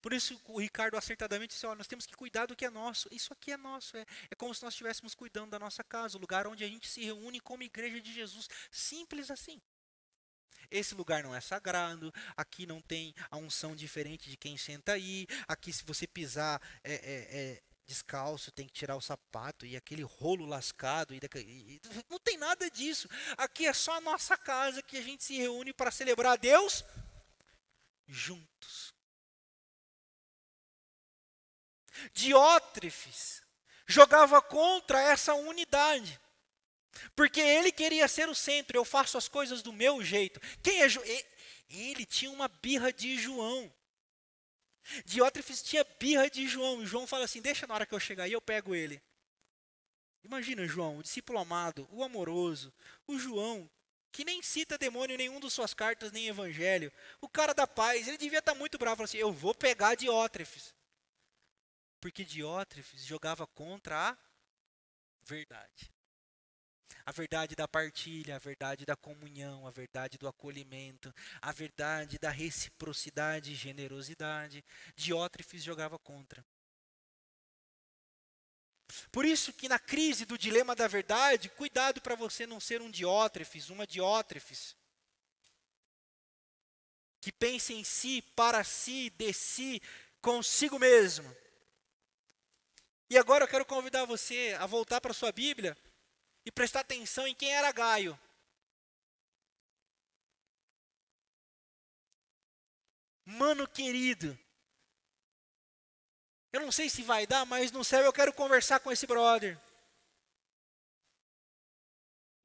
[0.02, 3.10] Por isso o Ricardo acertadamente disse: ó, nós temos que cuidar do que é nosso.
[3.12, 3.98] Isso aqui é nosso.
[3.98, 6.88] É, é como se nós estivéssemos cuidando da nossa casa, o lugar onde a gente
[6.88, 8.48] se reúne como igreja de Jesus.
[8.72, 9.62] Simples assim.
[10.70, 15.26] Esse lugar não é sagrado, aqui não tem a unção diferente de quem senta aí,
[15.48, 17.00] aqui se você pisar é, é,
[17.40, 21.14] é descalço, tem que tirar o sapato e aquele rolo lascado.
[21.16, 23.10] E, e, não tem nada disso.
[23.38, 26.84] Aqui é só a nossa casa que a gente se reúne para celebrar a Deus
[28.06, 28.94] juntos.
[32.14, 33.42] Diótrefes
[33.88, 36.20] jogava contra essa unidade.
[37.16, 40.40] Porque ele queria ser o centro, eu faço as coisas do meu jeito.
[40.62, 40.88] Quem é
[41.70, 43.72] Ele tinha uma birra de João.
[45.06, 46.82] Diótrefes tinha birra de João.
[46.82, 49.02] E João fala assim: Deixa na hora que eu chegar aí, eu pego ele.
[50.24, 52.74] Imagina João, o discípulo amado, o amoroso,
[53.06, 53.70] o João,
[54.12, 56.92] que nem cita demônio em nenhum de suas cartas, nem evangelho.
[57.22, 59.04] O cara da paz, ele devia estar muito bravo.
[59.04, 60.76] assim: Eu vou pegar Diótrefes.
[62.00, 64.18] Porque Diótrefes jogava contra a
[65.24, 65.92] verdade.
[67.08, 72.30] A verdade da partilha, a verdade da comunhão, a verdade do acolhimento, a verdade da
[72.30, 74.62] reciprocidade e generosidade.
[74.94, 76.46] Diótrefes jogava contra.
[79.10, 82.92] Por isso que na crise do dilema da verdade, cuidado para você não ser um
[82.92, 84.76] diótrefes, uma diótrefes.
[87.22, 89.82] Que pense em si, para si, de si,
[90.22, 91.34] consigo mesmo.
[93.10, 95.78] E agora eu quero convidar você a voltar para sua Bíblia
[96.48, 98.18] e prestar atenção em quem era Gaio.
[103.26, 104.40] Mano querido,
[106.54, 109.60] eu não sei se vai dar, mas no céu eu quero conversar com esse brother.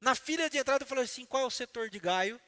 [0.01, 2.41] Na fila de entrada eu falei assim: qual é o setor de Gaio?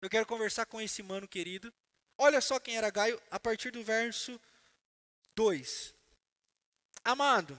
[0.00, 1.70] Eu quero conversar com esse mano querido.
[2.16, 4.40] Olha só quem era Gaio a partir do verso
[5.34, 5.94] 2.
[7.04, 7.54] Amado,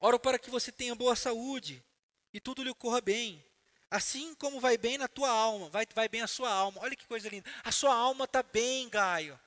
[0.00, 1.84] oro para que você tenha boa saúde
[2.32, 3.44] e tudo lhe ocorra bem.
[3.90, 6.80] Assim como vai bem na tua alma, vai, vai bem a sua alma.
[6.82, 7.50] Olha que coisa linda.
[7.64, 9.38] A sua alma está bem, Gaio.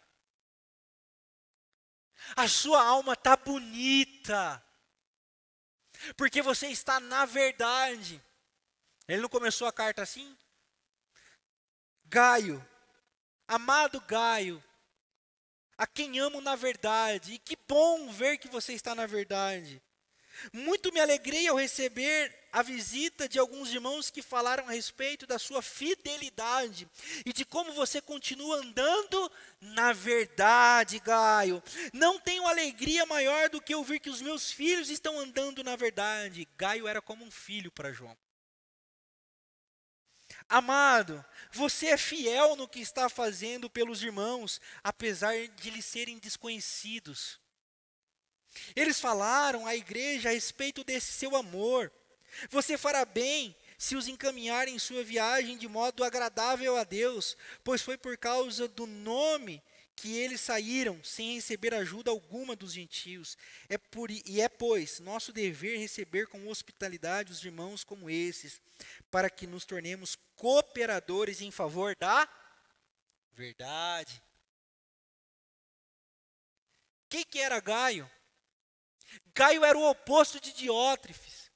[2.36, 4.64] A sua alma está bonita.
[6.18, 8.22] Porque você está na verdade.
[9.08, 10.36] Ele não começou a carta assim?
[12.06, 12.66] Gaio,
[13.48, 14.62] amado Gaio,
[15.78, 19.82] a quem amo na verdade, e que bom ver que você está na verdade.
[20.52, 25.40] Muito me alegrei ao receber a visita de alguns irmãos que falaram a respeito da
[25.40, 26.88] sua fidelidade
[27.26, 31.64] e de como você continua andando na verdade, Gaio.
[31.94, 36.48] Não tenho alegria maior do que ouvir que os meus filhos estão andando na verdade.
[36.58, 38.18] Gaio era como um filho para João.
[40.50, 47.40] Amado, você é fiel no que está fazendo pelos irmãos, apesar de lhes serem desconhecidos.
[48.76, 51.92] Eles falaram à igreja a respeito desse seu amor.
[52.50, 57.82] Você fará bem se os encaminhar em sua viagem de modo agradável a Deus, pois
[57.82, 59.62] foi por causa do nome
[59.96, 63.38] que eles saíram sem receber ajuda alguma dos gentios.
[63.70, 68.62] É por, e é, pois, nosso dever receber com hospitalidade os irmãos como esses,
[69.10, 72.28] para que nos tornemos cooperadores em favor da
[73.34, 74.22] verdade.
[77.06, 78.10] O que, que era Gaio?
[79.34, 81.52] Gaio era o oposto de Diótrefes.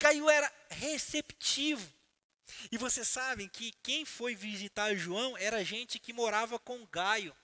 [0.00, 1.92] Gaio era receptivo.
[2.70, 7.36] E vocês sabem que quem foi visitar João era gente que morava com Gaio.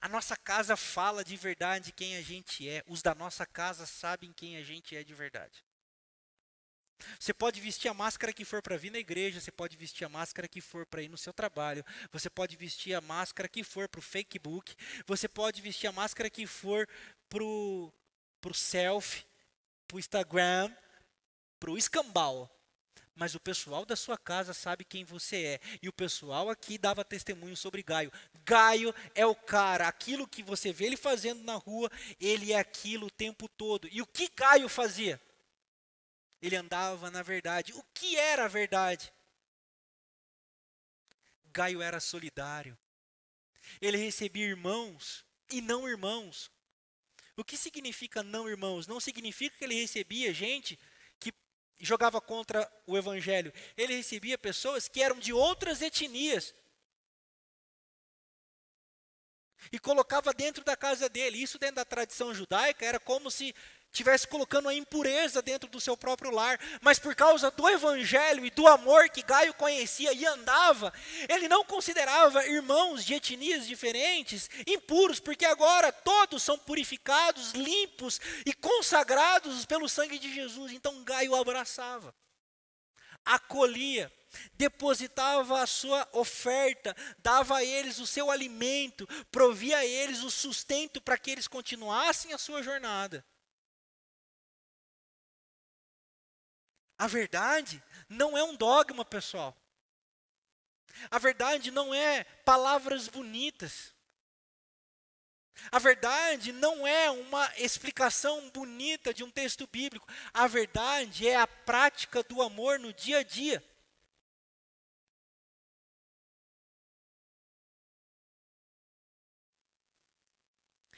[0.00, 2.84] A nossa casa fala de verdade quem a gente é.
[2.86, 5.64] Os da nossa casa sabem quem a gente é de verdade.
[7.18, 10.08] Você pode vestir a máscara que for para vir na igreja, você pode vestir a
[10.08, 13.88] máscara que for para ir no seu trabalho, você pode vestir a máscara que for
[13.88, 14.74] para o Facebook,
[15.06, 16.88] você pode vestir a máscara que for
[17.28, 17.92] para o
[18.54, 19.24] selfie,
[19.86, 20.74] para o Instagram,
[21.58, 22.54] para o escambau.
[23.14, 25.60] Mas o pessoal da sua casa sabe quem você é.
[25.82, 28.12] E o pessoal aqui dava testemunho sobre Gaio.
[28.44, 33.08] Gaio é o cara, aquilo que você vê ele fazendo na rua, ele é aquilo
[33.08, 33.88] o tempo todo.
[33.90, 35.20] E o que Gaio fazia?
[36.40, 37.72] Ele andava na verdade.
[37.72, 39.12] O que era a verdade?
[41.46, 42.78] Gaio era solidário.
[43.80, 46.50] Ele recebia irmãos e não irmãos.
[47.36, 48.86] O que significa não irmãos?
[48.86, 50.78] Não significa que ele recebia gente
[51.20, 51.32] que
[51.78, 53.52] jogava contra o evangelho.
[53.76, 56.54] Ele recebia pessoas que eram de outras etnias.
[59.70, 61.42] E colocava dentro da casa dele.
[61.42, 63.54] Isso dentro da tradição judaica era como se
[63.92, 68.50] tivesse colocando a impureza dentro do seu próprio lar, mas por causa do evangelho e
[68.50, 70.92] do amor que Gaio conhecia e andava,
[71.28, 78.52] ele não considerava irmãos de etnias diferentes impuros, porque agora todos são purificados, limpos e
[78.52, 80.72] consagrados pelo sangue de Jesus.
[80.72, 82.14] Então Gaio abraçava,
[83.24, 84.12] acolhia,
[84.54, 91.00] depositava a sua oferta, dava a eles o seu alimento, provia a eles o sustento
[91.00, 93.24] para que eles continuassem a sua jornada.
[96.98, 99.56] A verdade não é um dogma, pessoal.
[101.10, 103.94] A verdade não é palavras bonitas.
[105.70, 110.08] A verdade não é uma explicação bonita de um texto bíblico.
[110.34, 113.62] A verdade é a prática do amor no dia a dia.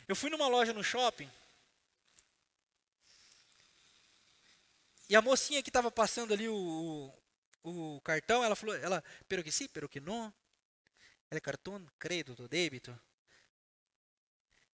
[0.09, 1.31] Eu fui numa loja no shopping
[5.11, 7.13] E a mocinha que estava passando ali o,
[7.65, 10.33] o, o, cartão, ela falou, ela, pero que sim, pero que não.
[11.29, 12.97] Ela é cartão, crédito, débito.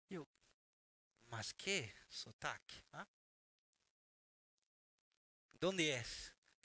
[0.10, 0.28] E eu,
[1.28, 2.84] mas que sotaque?
[2.92, 3.08] Ah?
[5.54, 6.04] Donde é?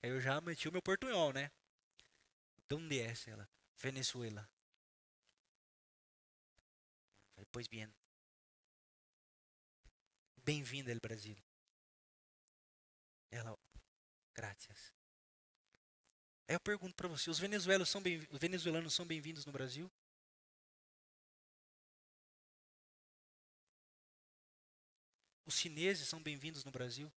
[0.02, 1.48] Aí eu já meti o meu portunhol, né?
[2.66, 3.48] Donde é ela?
[3.76, 4.50] Venezuela.
[7.52, 7.88] Pois bem.
[10.38, 11.36] Bem-vinda, El Brasil.
[13.31, 13.57] Ela,
[14.35, 14.93] graças.
[16.49, 19.91] Aí eu pergunto para você, os venezuelanos são bem, os venezuelanos são bem-vindos no Brasil?
[25.47, 27.12] Os chineses são bem-vindos no Brasil?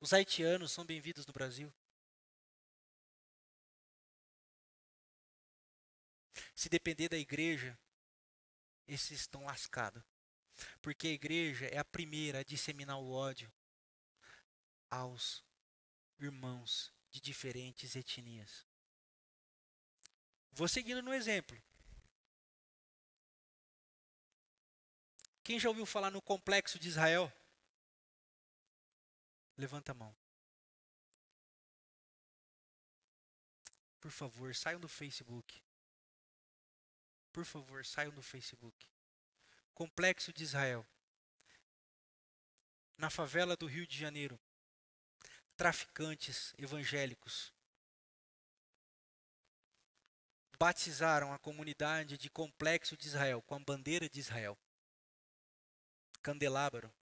[0.00, 1.72] Os haitianos são bem-vindos no Brasil?
[6.54, 7.78] Se depender da igreja,
[8.86, 10.02] esses estão lascados.
[10.82, 13.50] Porque a igreja é a primeira a disseminar o ódio
[14.90, 15.44] aos
[16.18, 18.66] irmãos de diferentes etnias.
[20.52, 21.60] Vou seguindo no exemplo.
[25.42, 27.32] Quem já ouviu falar no complexo de Israel?
[29.56, 30.14] Levanta a mão.
[34.00, 35.62] Por favor, saiam do Facebook.
[37.32, 38.88] Por favor, saiam do Facebook.
[39.74, 40.86] Complexo de Israel.
[42.96, 44.38] Na favela do Rio de Janeiro.
[45.58, 47.52] Traficantes evangélicos
[50.56, 54.56] batizaram a comunidade de Complexo de Israel com a bandeira de Israel.
[56.22, 56.94] Candelabro.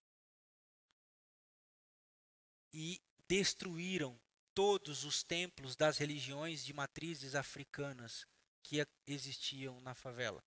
[2.73, 2.99] E
[3.29, 4.19] destruíram
[4.55, 8.27] todos os templos das religiões de matrizes africanas
[8.63, 10.43] que existiam na favela.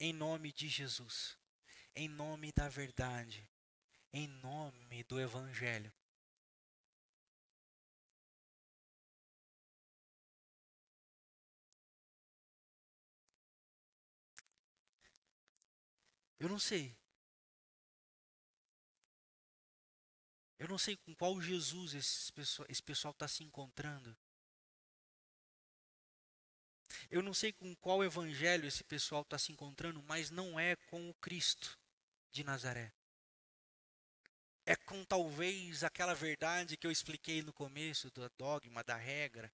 [0.00, 1.36] Em nome de Jesus,
[1.94, 3.46] em nome da verdade,
[4.14, 5.92] em nome do Evangelho.
[16.44, 16.94] Eu não sei.
[20.58, 24.14] Eu não sei com qual Jesus esse pessoal está se encontrando.
[27.10, 31.08] Eu não sei com qual evangelho esse pessoal está se encontrando, mas não é com
[31.08, 31.78] o Cristo
[32.30, 32.92] de Nazaré.
[34.66, 39.50] É com talvez aquela verdade que eu expliquei no começo do dogma, da regra.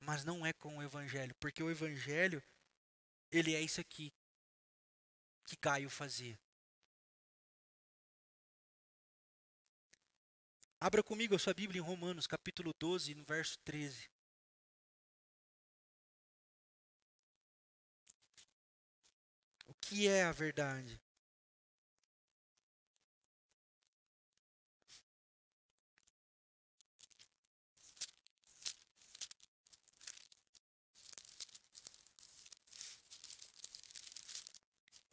[0.00, 2.42] Mas não é com o evangelho, porque o evangelho
[3.30, 4.10] ele é isso aqui
[5.48, 6.38] que Gaio fazia.
[10.78, 14.08] Abra comigo a sua Bíblia em Romanos, capítulo 12, no verso 13.
[19.80, 21.00] que é a verdade.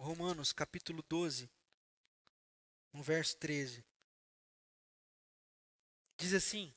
[0.05, 1.49] Romanos capítulo 12,
[2.93, 3.83] no verso 13.
[6.15, 6.71] Diz assim: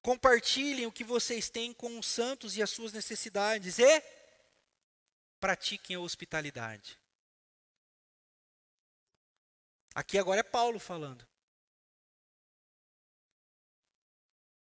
[0.00, 4.02] Compartilhem o que vocês têm com os santos e as suas necessidades e
[5.38, 6.98] pratiquem a hospitalidade.
[9.94, 11.28] Aqui agora é Paulo falando.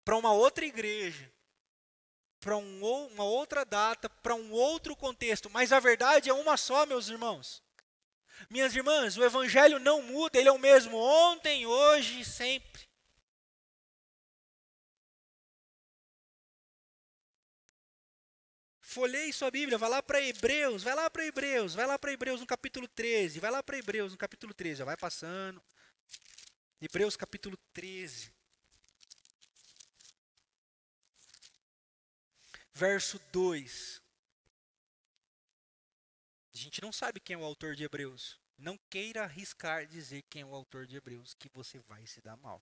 [0.03, 1.33] Para uma outra igreja,
[2.41, 6.85] para um, uma outra data, para um outro contexto, mas a verdade é uma só,
[6.85, 7.65] meus irmãos.
[8.49, 12.87] Minhas irmãs, o evangelho não muda, ele é o mesmo ontem, hoje e sempre.
[18.79, 22.39] Folhei sua Bíblia, vai lá para Hebreus, vai lá para Hebreus, vai lá para Hebreus
[22.39, 25.61] no capítulo 13, vai lá para Hebreus no capítulo 13, já vai passando.
[26.81, 28.33] Hebreus capítulo 13.
[32.73, 34.01] Verso 2.
[36.57, 38.35] A gente não sabe quem é o autor de Hebreus.
[38.57, 42.35] Não queira arriscar dizer quem é o autor de Hebreus, que você vai se dar
[42.35, 42.59] mal.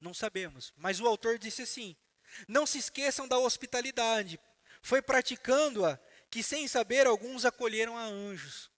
[0.00, 1.96] Não sabemos, mas o autor disse assim:
[2.46, 4.38] Não se esqueçam da hospitalidade,
[4.80, 5.98] foi praticando-a
[6.30, 8.70] que, sem saber, alguns acolheram a anjos.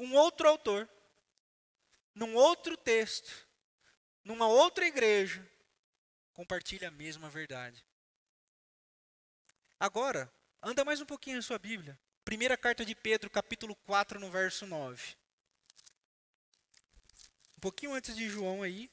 [0.00, 0.90] Um outro autor,
[2.12, 3.46] num outro texto,
[4.24, 5.48] numa outra igreja,
[6.38, 7.84] compartilha a mesma verdade.
[9.80, 10.32] Agora,
[10.62, 11.98] anda mais um pouquinho na sua Bíblia.
[12.24, 15.16] Primeira carta de Pedro, capítulo 4, no verso 9.
[17.56, 18.88] Um pouquinho antes de João aí.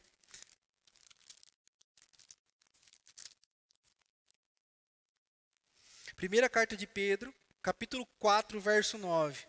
[6.15, 7.31] Primeira carta de Pedro,
[7.61, 9.45] capítulo 4, verso 9.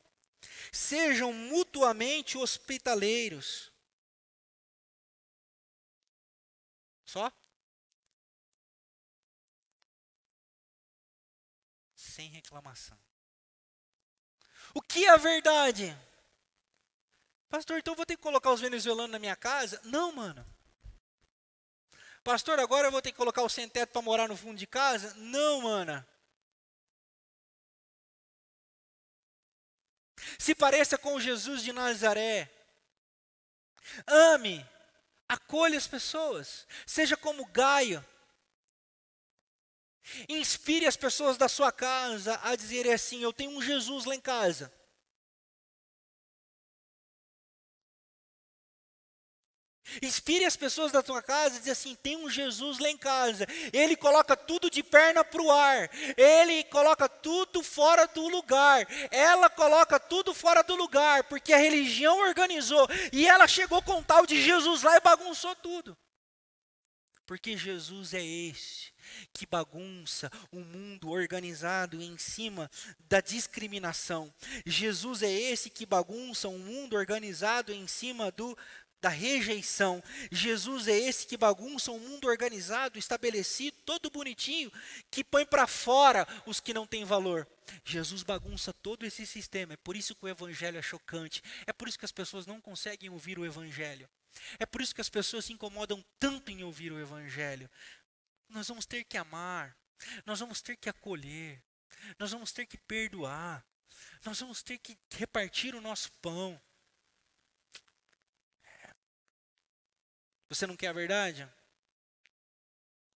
[0.71, 3.73] Sejam mutuamente hospitaleiros.
[7.07, 7.33] Só?
[12.17, 12.99] Sem reclamação.
[14.73, 15.95] O que é a verdade?
[17.51, 19.79] Pastor, então eu vou ter que colocar os venezuelanos na minha casa?
[19.85, 20.43] Não, mano.
[22.25, 25.13] Pastor, agora eu vou ter que colocar o sem-teto para morar no fundo de casa?
[25.17, 26.09] Não, mana.
[30.39, 32.51] Se pareça com Jesus de Nazaré.
[34.07, 34.67] Ame,
[35.29, 38.03] acolha as pessoas, seja como Gaio.
[40.29, 44.21] Inspire as pessoas da sua casa a dizerem assim: Eu tenho um Jesus lá em
[44.21, 44.73] casa.
[50.03, 53.47] Inspire as pessoas da tua casa e diz assim: tem um Jesus lá em casa.
[53.73, 55.89] Ele coloca tudo de perna para o ar.
[56.17, 58.87] Ele coloca tudo fora do lugar.
[59.11, 62.87] Ela coloca tudo fora do lugar, porque a religião organizou.
[63.13, 65.97] E ela chegou com tal de Jesus lá e bagunçou tudo.
[67.25, 68.96] Porque Jesus é esse
[69.33, 72.71] que bagunça o um mundo organizado em cima
[73.09, 74.33] da discriminação.
[74.65, 78.57] Jesus é esse que bagunça um mundo organizado em cima do
[79.01, 80.03] da rejeição.
[80.33, 84.73] Jesus é esse que bagunça um mundo organizado, estabelecido, todo bonitinho,
[85.11, 87.47] que põe para fora os que não têm valor.
[87.85, 89.75] Jesus bagunça todo esse sistema.
[89.75, 91.43] É por isso que o evangelho é chocante.
[91.67, 94.09] É por isso que as pessoas não conseguem ouvir o evangelho.
[94.59, 97.71] É por isso que as pessoas se incomodam tanto em ouvir o evangelho.
[98.49, 99.77] Nós vamos ter que amar,
[100.25, 101.63] nós vamos ter que acolher,
[102.19, 103.67] nós vamos ter que perdoar,
[104.25, 106.61] nós vamos ter que repartir o nosso pão.
[110.49, 111.49] Você não quer a verdade?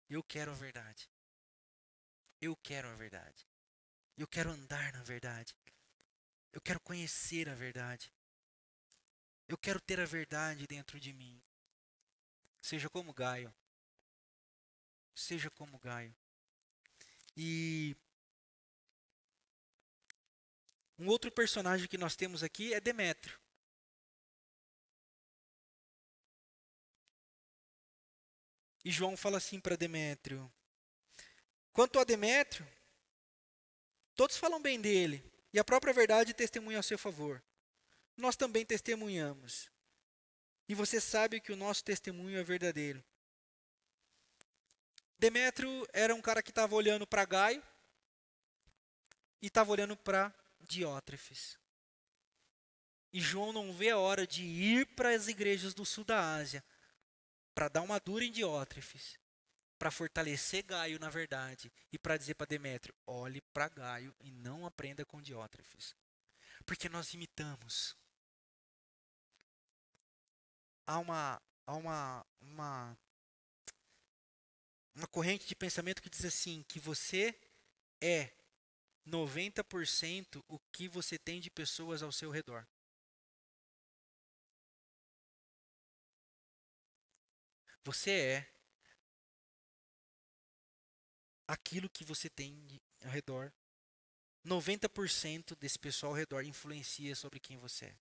[0.10, 1.10] Eu quero a verdade.
[2.42, 3.48] Eu quero a verdade.
[4.18, 5.56] Eu quero andar na verdade.
[6.52, 8.12] Eu quero conhecer a verdade.
[9.48, 11.42] Eu quero ter a verdade dentro de mim.
[12.62, 13.54] Seja como Gaio.
[15.16, 16.16] Seja como Gaio.
[17.36, 17.96] E
[20.98, 23.40] um outro personagem que nós temos aqui é Demétrio.
[28.84, 30.52] E João fala assim para Demétrio:
[31.72, 32.68] Quanto a Demétrio,
[34.16, 37.44] todos falam bem dele, e a própria verdade testemunha a seu favor.
[38.18, 39.70] Nós também testemunhamos.
[40.68, 43.04] E você sabe que o nosso testemunho é verdadeiro.
[45.20, 47.62] Demétrio era um cara que estava olhando para Gaio
[49.42, 51.60] e estava olhando para Diótrefes.
[53.12, 56.64] E João não vê a hora de ir para as igrejas do sul da Ásia
[57.54, 59.20] para dar uma dura em Diótrefes,
[59.78, 64.66] para fortalecer Gaio na verdade e para dizer para Demétrio, olhe para Gaio e não
[64.66, 65.94] aprenda com Diótrefes.
[66.66, 67.94] Porque nós imitamos.
[70.88, 72.98] Há uma há uma uma
[75.00, 77.34] uma corrente de pensamento que diz assim que você
[78.02, 78.34] é
[79.08, 82.68] 90% o que você tem de pessoas ao seu redor.
[87.86, 88.54] Você é
[91.48, 93.54] aquilo que você tem ao redor.
[94.46, 97.98] 90% desse pessoal ao redor influencia sobre quem você é.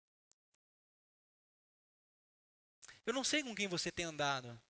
[3.06, 4.60] Eu não sei com quem você tem andado.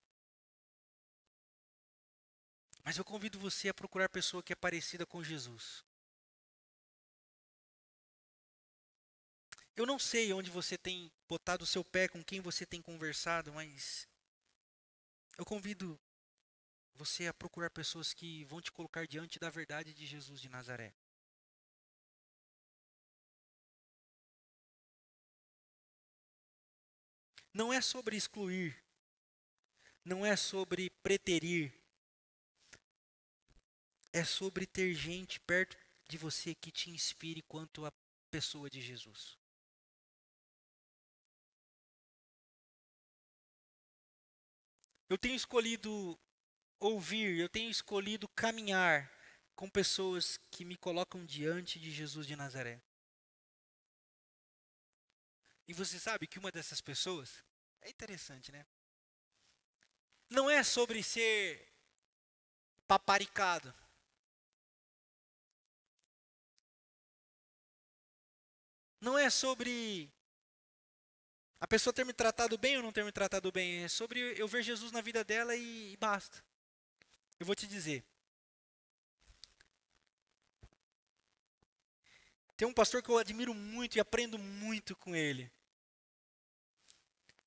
[2.89, 5.85] Mas eu convido você a procurar pessoa que é parecida com Jesus.
[9.75, 13.53] Eu não sei onde você tem botado o seu pé, com quem você tem conversado,
[13.53, 14.07] mas
[15.37, 15.99] eu convido
[16.95, 20.91] você a procurar pessoas que vão te colocar diante da verdade de Jesus de Nazaré.
[27.53, 28.83] Não é sobre excluir,
[30.03, 31.78] não é sobre preterir,
[34.11, 37.93] é sobre ter gente perto de você que te inspire quanto a
[38.31, 39.37] pessoa de Jesus.
[45.07, 46.19] Eu tenho escolhido
[46.79, 49.11] ouvir, eu tenho escolhido caminhar
[49.55, 52.81] com pessoas que me colocam diante de Jesus de Nazaré.
[55.67, 57.43] E você sabe que uma dessas pessoas
[57.81, 58.65] é interessante, né?
[60.29, 61.67] Não é sobre ser
[62.87, 63.73] paparicado.
[68.99, 70.11] Não é sobre
[71.59, 73.83] a pessoa ter me tratado bem ou não ter me tratado bem.
[73.83, 76.43] É sobre eu ver Jesus na vida dela e, e basta.
[77.39, 78.03] Eu vou te dizer.
[82.55, 85.49] Tem um pastor que eu admiro muito e aprendo muito com ele.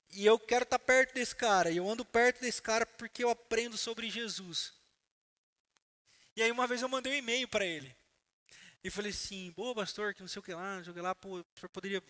[0.09, 1.69] E eu quero estar perto desse cara.
[1.69, 4.73] E eu ando perto desse cara porque eu aprendo sobre Jesus.
[6.35, 7.95] E aí uma vez eu mandei um e-mail para ele.
[8.83, 11.01] E falei assim, boa pastor, que não sei o que lá, não sei o que
[11.01, 12.01] lá, pô, o senhor poderia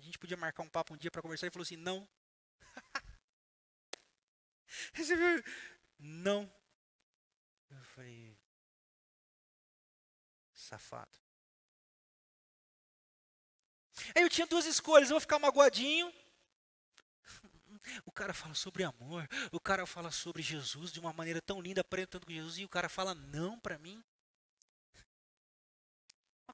[0.00, 1.46] a gente podia marcar um papo um dia para conversar.
[1.46, 2.08] e falou assim: não.
[5.98, 6.52] não.
[7.70, 8.36] Eu falei,
[10.52, 11.18] safado.
[14.14, 16.12] Aí eu tinha duas escolhas, eu vou ficar magoadinho.
[18.04, 21.80] O cara fala sobre amor, o cara fala sobre Jesus de uma maneira tão linda,
[21.80, 24.02] aprendendo com Jesus, e o cara fala não para mim.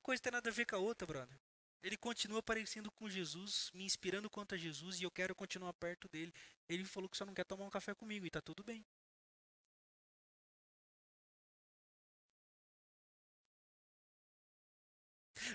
[0.07, 1.37] Coisa tem nada a ver com a outra, brother.
[1.83, 6.09] Ele continua parecendo com Jesus, me inspirando quanto a Jesus, e eu quero continuar perto
[6.09, 6.33] dele.
[6.69, 8.87] Ele falou que só não quer tomar um café comigo, e tá tudo bem.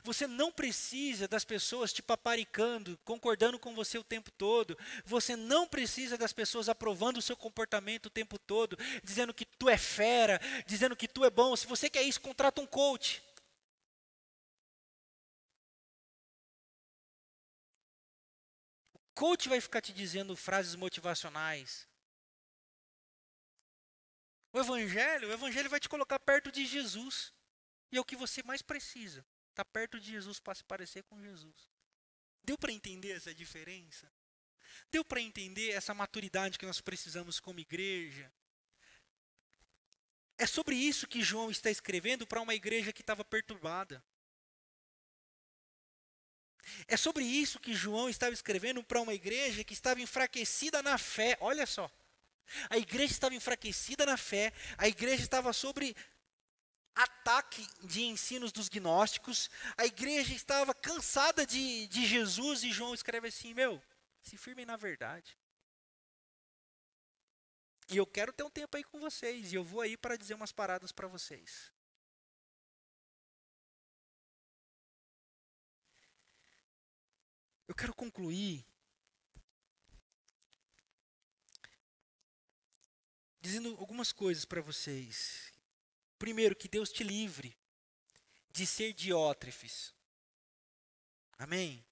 [0.04, 4.78] Você não precisa das pessoas te paparicando, concordando com você o tempo todo.
[5.06, 9.70] Você não precisa das pessoas aprovando o seu comportamento o tempo todo, dizendo que tu
[9.70, 11.56] é fera, dizendo que tu é bom.
[11.56, 13.31] Se você quer isso, contrata um coach.
[19.22, 21.88] Coach vai ficar te dizendo frases motivacionais.
[24.52, 27.32] O evangelho, o evangelho vai te colocar perto de Jesus.
[27.92, 29.24] E é o que você mais precisa.
[29.52, 31.70] Está perto de Jesus para se parecer com Jesus.
[32.44, 34.12] Deu para entender essa diferença?
[34.90, 38.34] Deu para entender essa maturidade que nós precisamos como igreja?
[40.36, 44.04] É sobre isso que João está escrevendo para uma igreja que estava perturbada.
[46.88, 51.38] É sobre isso que João estava escrevendo para uma igreja que estava enfraquecida na fé.
[51.40, 51.90] Olha só.
[52.70, 55.96] A igreja estava enfraquecida na fé, a igreja estava sobre
[56.94, 63.30] ataque de ensinos dos gnósticos, a igreja estava cansada de, de Jesus e João escreve
[63.30, 63.82] assim: Meu,
[64.22, 65.38] se firmem na verdade.
[67.90, 70.34] E eu quero ter um tempo aí com vocês, e eu vou aí para dizer
[70.34, 71.72] umas paradas para vocês.
[77.72, 78.66] Eu quero concluir
[83.40, 85.52] dizendo algumas coisas para vocês
[86.22, 87.58] Primeiro, que Deus te livre
[88.52, 89.92] de ser diótrefes.
[91.36, 91.84] Amém?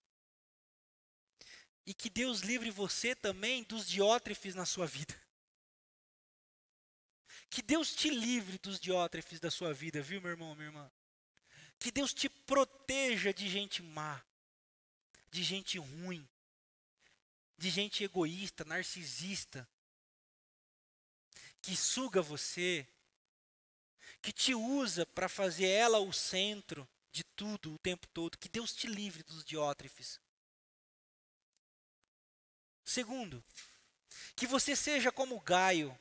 [1.83, 5.19] E que Deus livre você também dos diótrefes na sua vida.
[7.49, 10.91] Que Deus te livre dos diótrefes da sua vida, viu, meu irmão, minha irmã?
[11.79, 14.23] Que Deus te proteja de gente má,
[15.31, 16.27] de gente ruim,
[17.57, 19.67] de gente egoísta, narcisista,
[21.61, 22.87] que suga você,
[24.21, 28.37] que te usa para fazer ela o centro de tudo o tempo todo.
[28.37, 30.19] Que Deus te livre dos diótrefes.
[32.83, 33.43] Segundo,
[34.35, 35.97] que você seja como Gaio.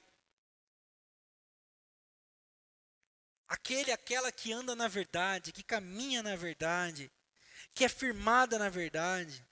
[3.46, 7.10] Aquele, aquela que anda na verdade, que caminha na verdade,
[7.74, 9.46] que é firmada na verdade.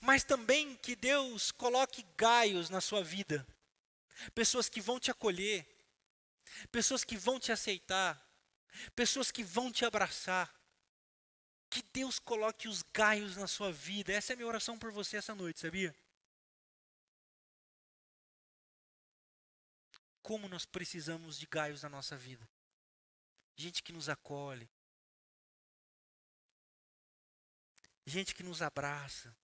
[0.00, 3.46] Mas também que Deus coloque gaios na sua vida.
[4.34, 5.66] Pessoas que vão te acolher,
[6.70, 8.20] pessoas que vão te aceitar,
[8.96, 10.52] pessoas que vão te abraçar.
[11.70, 14.12] Que Deus coloque os gaios na sua vida.
[14.12, 15.94] Essa é a minha oração por você essa noite, sabia?
[20.20, 22.46] Como nós precisamos de gaios na nossa vida.
[23.56, 24.68] Gente que nos acolhe.
[28.04, 29.34] Gente que nos abraça.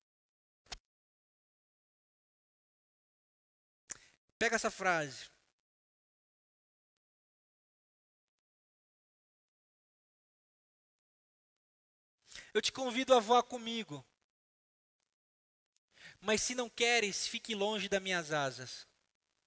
[4.39, 5.29] Pega essa frase.
[12.53, 14.05] Eu te convido a voar comigo.
[16.21, 18.87] Mas se não queres, fique longe das minhas asas,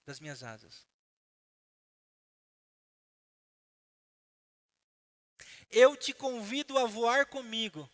[0.06, 0.86] das minhas asas.
[5.70, 7.88] Eu te convido a voar comigo.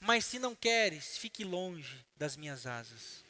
[0.00, 3.24] Mas se não queres, fique longe das minhas asas.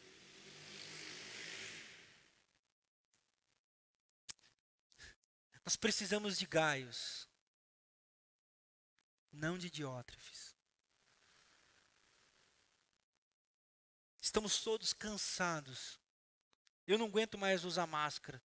[5.65, 7.29] Nós precisamos de gaios
[9.39, 10.55] não de diótrefes.
[14.21, 15.99] Estamos todos cansados.
[16.87, 18.43] Eu não aguento mais usar máscara.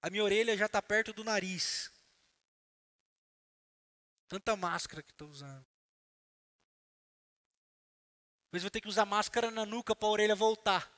[0.00, 1.90] A minha orelha já está perto do nariz.
[4.28, 5.66] Tanta máscara que estou usando.
[8.44, 10.90] Depois vou ter que usar máscara na nuca para a orelha voltar.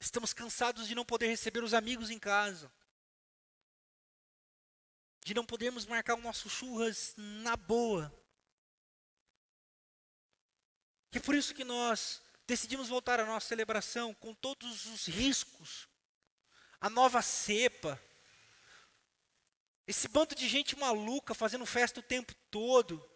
[0.00, 2.70] Estamos cansados de não poder receber os amigos em casa.
[5.24, 8.12] De não podermos marcar o nosso churras na boa.
[11.12, 15.88] E é por isso que nós decidimos voltar à nossa celebração com todos os riscos.
[16.80, 18.00] A nova cepa,
[19.86, 23.06] Esse bando de gente maluca fazendo festa o tempo todo.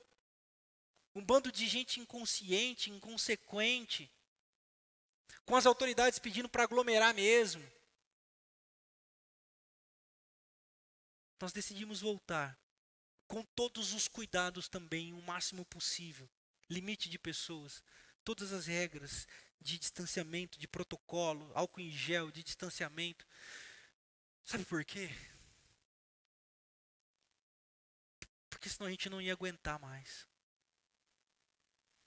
[1.14, 4.10] Um bando de gente inconsciente, inconsequente.
[5.46, 7.66] Com as autoridades pedindo para aglomerar mesmo.
[11.40, 12.58] Nós decidimos voltar
[13.26, 16.28] com todos os cuidados também, o máximo possível.
[16.68, 17.82] Limite de pessoas,
[18.28, 19.26] todas as regras
[19.58, 23.26] de distanciamento, de protocolo, álcool em gel, de distanciamento.
[24.44, 25.08] Sabe por quê?
[28.50, 30.28] Porque senão a gente não ia aguentar mais.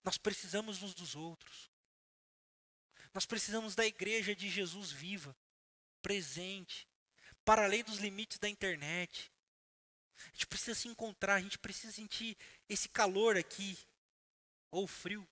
[0.03, 1.72] Nós precisamos uns dos outros.
[3.15, 5.36] Nós precisamos da igreja de Jesus viva,
[6.03, 6.88] presente,
[7.43, 9.32] para além dos limites da internet.
[10.17, 12.38] A gente precisa se encontrar, a gente precisa sentir
[12.69, 13.76] esse calor aqui,
[14.69, 15.28] ou frio.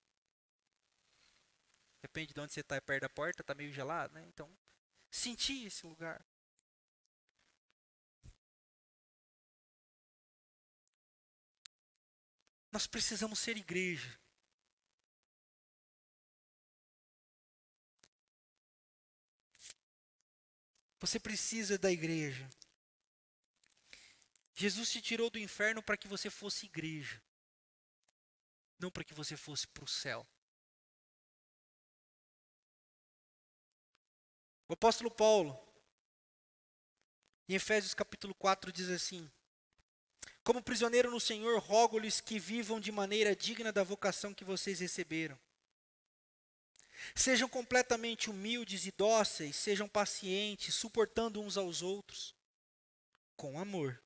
[2.02, 4.24] Depende de onde você está, é perto da porta, está meio gelado, né?
[4.26, 4.50] Então,
[5.10, 6.24] sentir esse lugar.
[12.72, 14.18] Nós precisamos ser igreja.
[21.00, 22.48] Você precisa da igreja.
[24.54, 27.22] Jesus te tirou do inferno para que você fosse igreja,
[28.78, 30.26] não para que você fosse para o céu.
[34.70, 35.58] O apóstolo Paulo,
[37.48, 39.28] em Efésios capítulo 4, diz assim:
[40.44, 45.36] Como prisioneiro no Senhor, rogo-lhes que vivam de maneira digna da vocação que vocês receberam.
[47.16, 52.32] Sejam completamente humildes e dóceis, sejam pacientes, suportando uns aos outros,
[53.36, 54.00] com amor.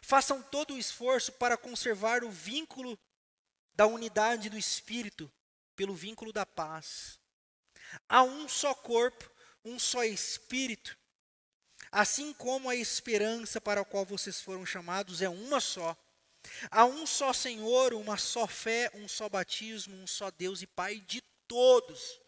[0.00, 2.96] Façam todo o esforço para conservar o vínculo
[3.74, 5.28] da unidade do Espírito
[5.74, 7.18] pelo vínculo da paz.
[8.08, 10.96] Há um só corpo um só Espírito,
[11.90, 15.96] assim como a esperança para a qual vocês foram chamados é uma só.
[16.70, 21.00] Há um só Senhor, uma só fé, um só batismo, um só Deus e Pai
[21.00, 22.20] de todos,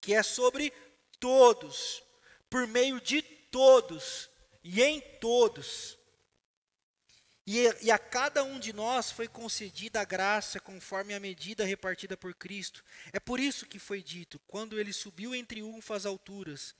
[0.00, 0.72] que é sobre
[1.20, 2.02] todos,
[2.50, 4.28] por meio de todos
[4.64, 5.95] e em todos.
[7.46, 12.34] E, a cada um de nós foi concedida a graça conforme a medida repartida por
[12.34, 12.84] Cristo.
[13.12, 16.74] É por isso que foi dito: quando ele subiu em triunfo às alturas,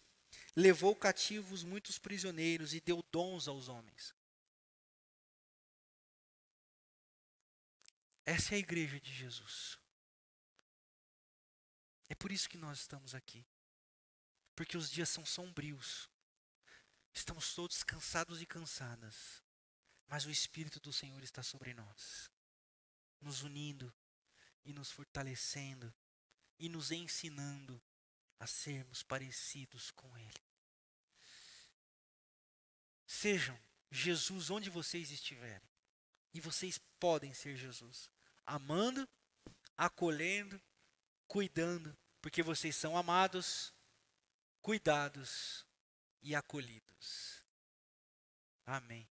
[0.56, 4.12] levou cativos muitos prisioneiros e deu dons aos homens.
[8.24, 9.78] Essa é a igreja de Jesus.
[12.08, 13.46] É por isso que nós estamos aqui.
[14.56, 16.10] Porque os dias são sombrios.
[17.14, 19.45] Estamos todos cansados e cansadas
[20.08, 22.30] mas o Espírito do Senhor está sobre nós,
[23.20, 23.92] nos unindo
[24.64, 25.92] e nos fortalecendo
[26.58, 27.82] e nos ensinando
[28.38, 30.46] a sermos parecidos com Ele.
[33.06, 33.58] Sejam
[33.90, 35.68] Jesus onde vocês estiverem.
[36.34, 38.10] E vocês podem ser Jesus.
[38.44, 39.08] Amando,
[39.76, 40.60] acolhendo,
[41.26, 43.72] cuidando, porque vocês são amados,
[44.60, 45.64] cuidados
[46.22, 47.42] e acolhidos.
[48.66, 49.08] Amém.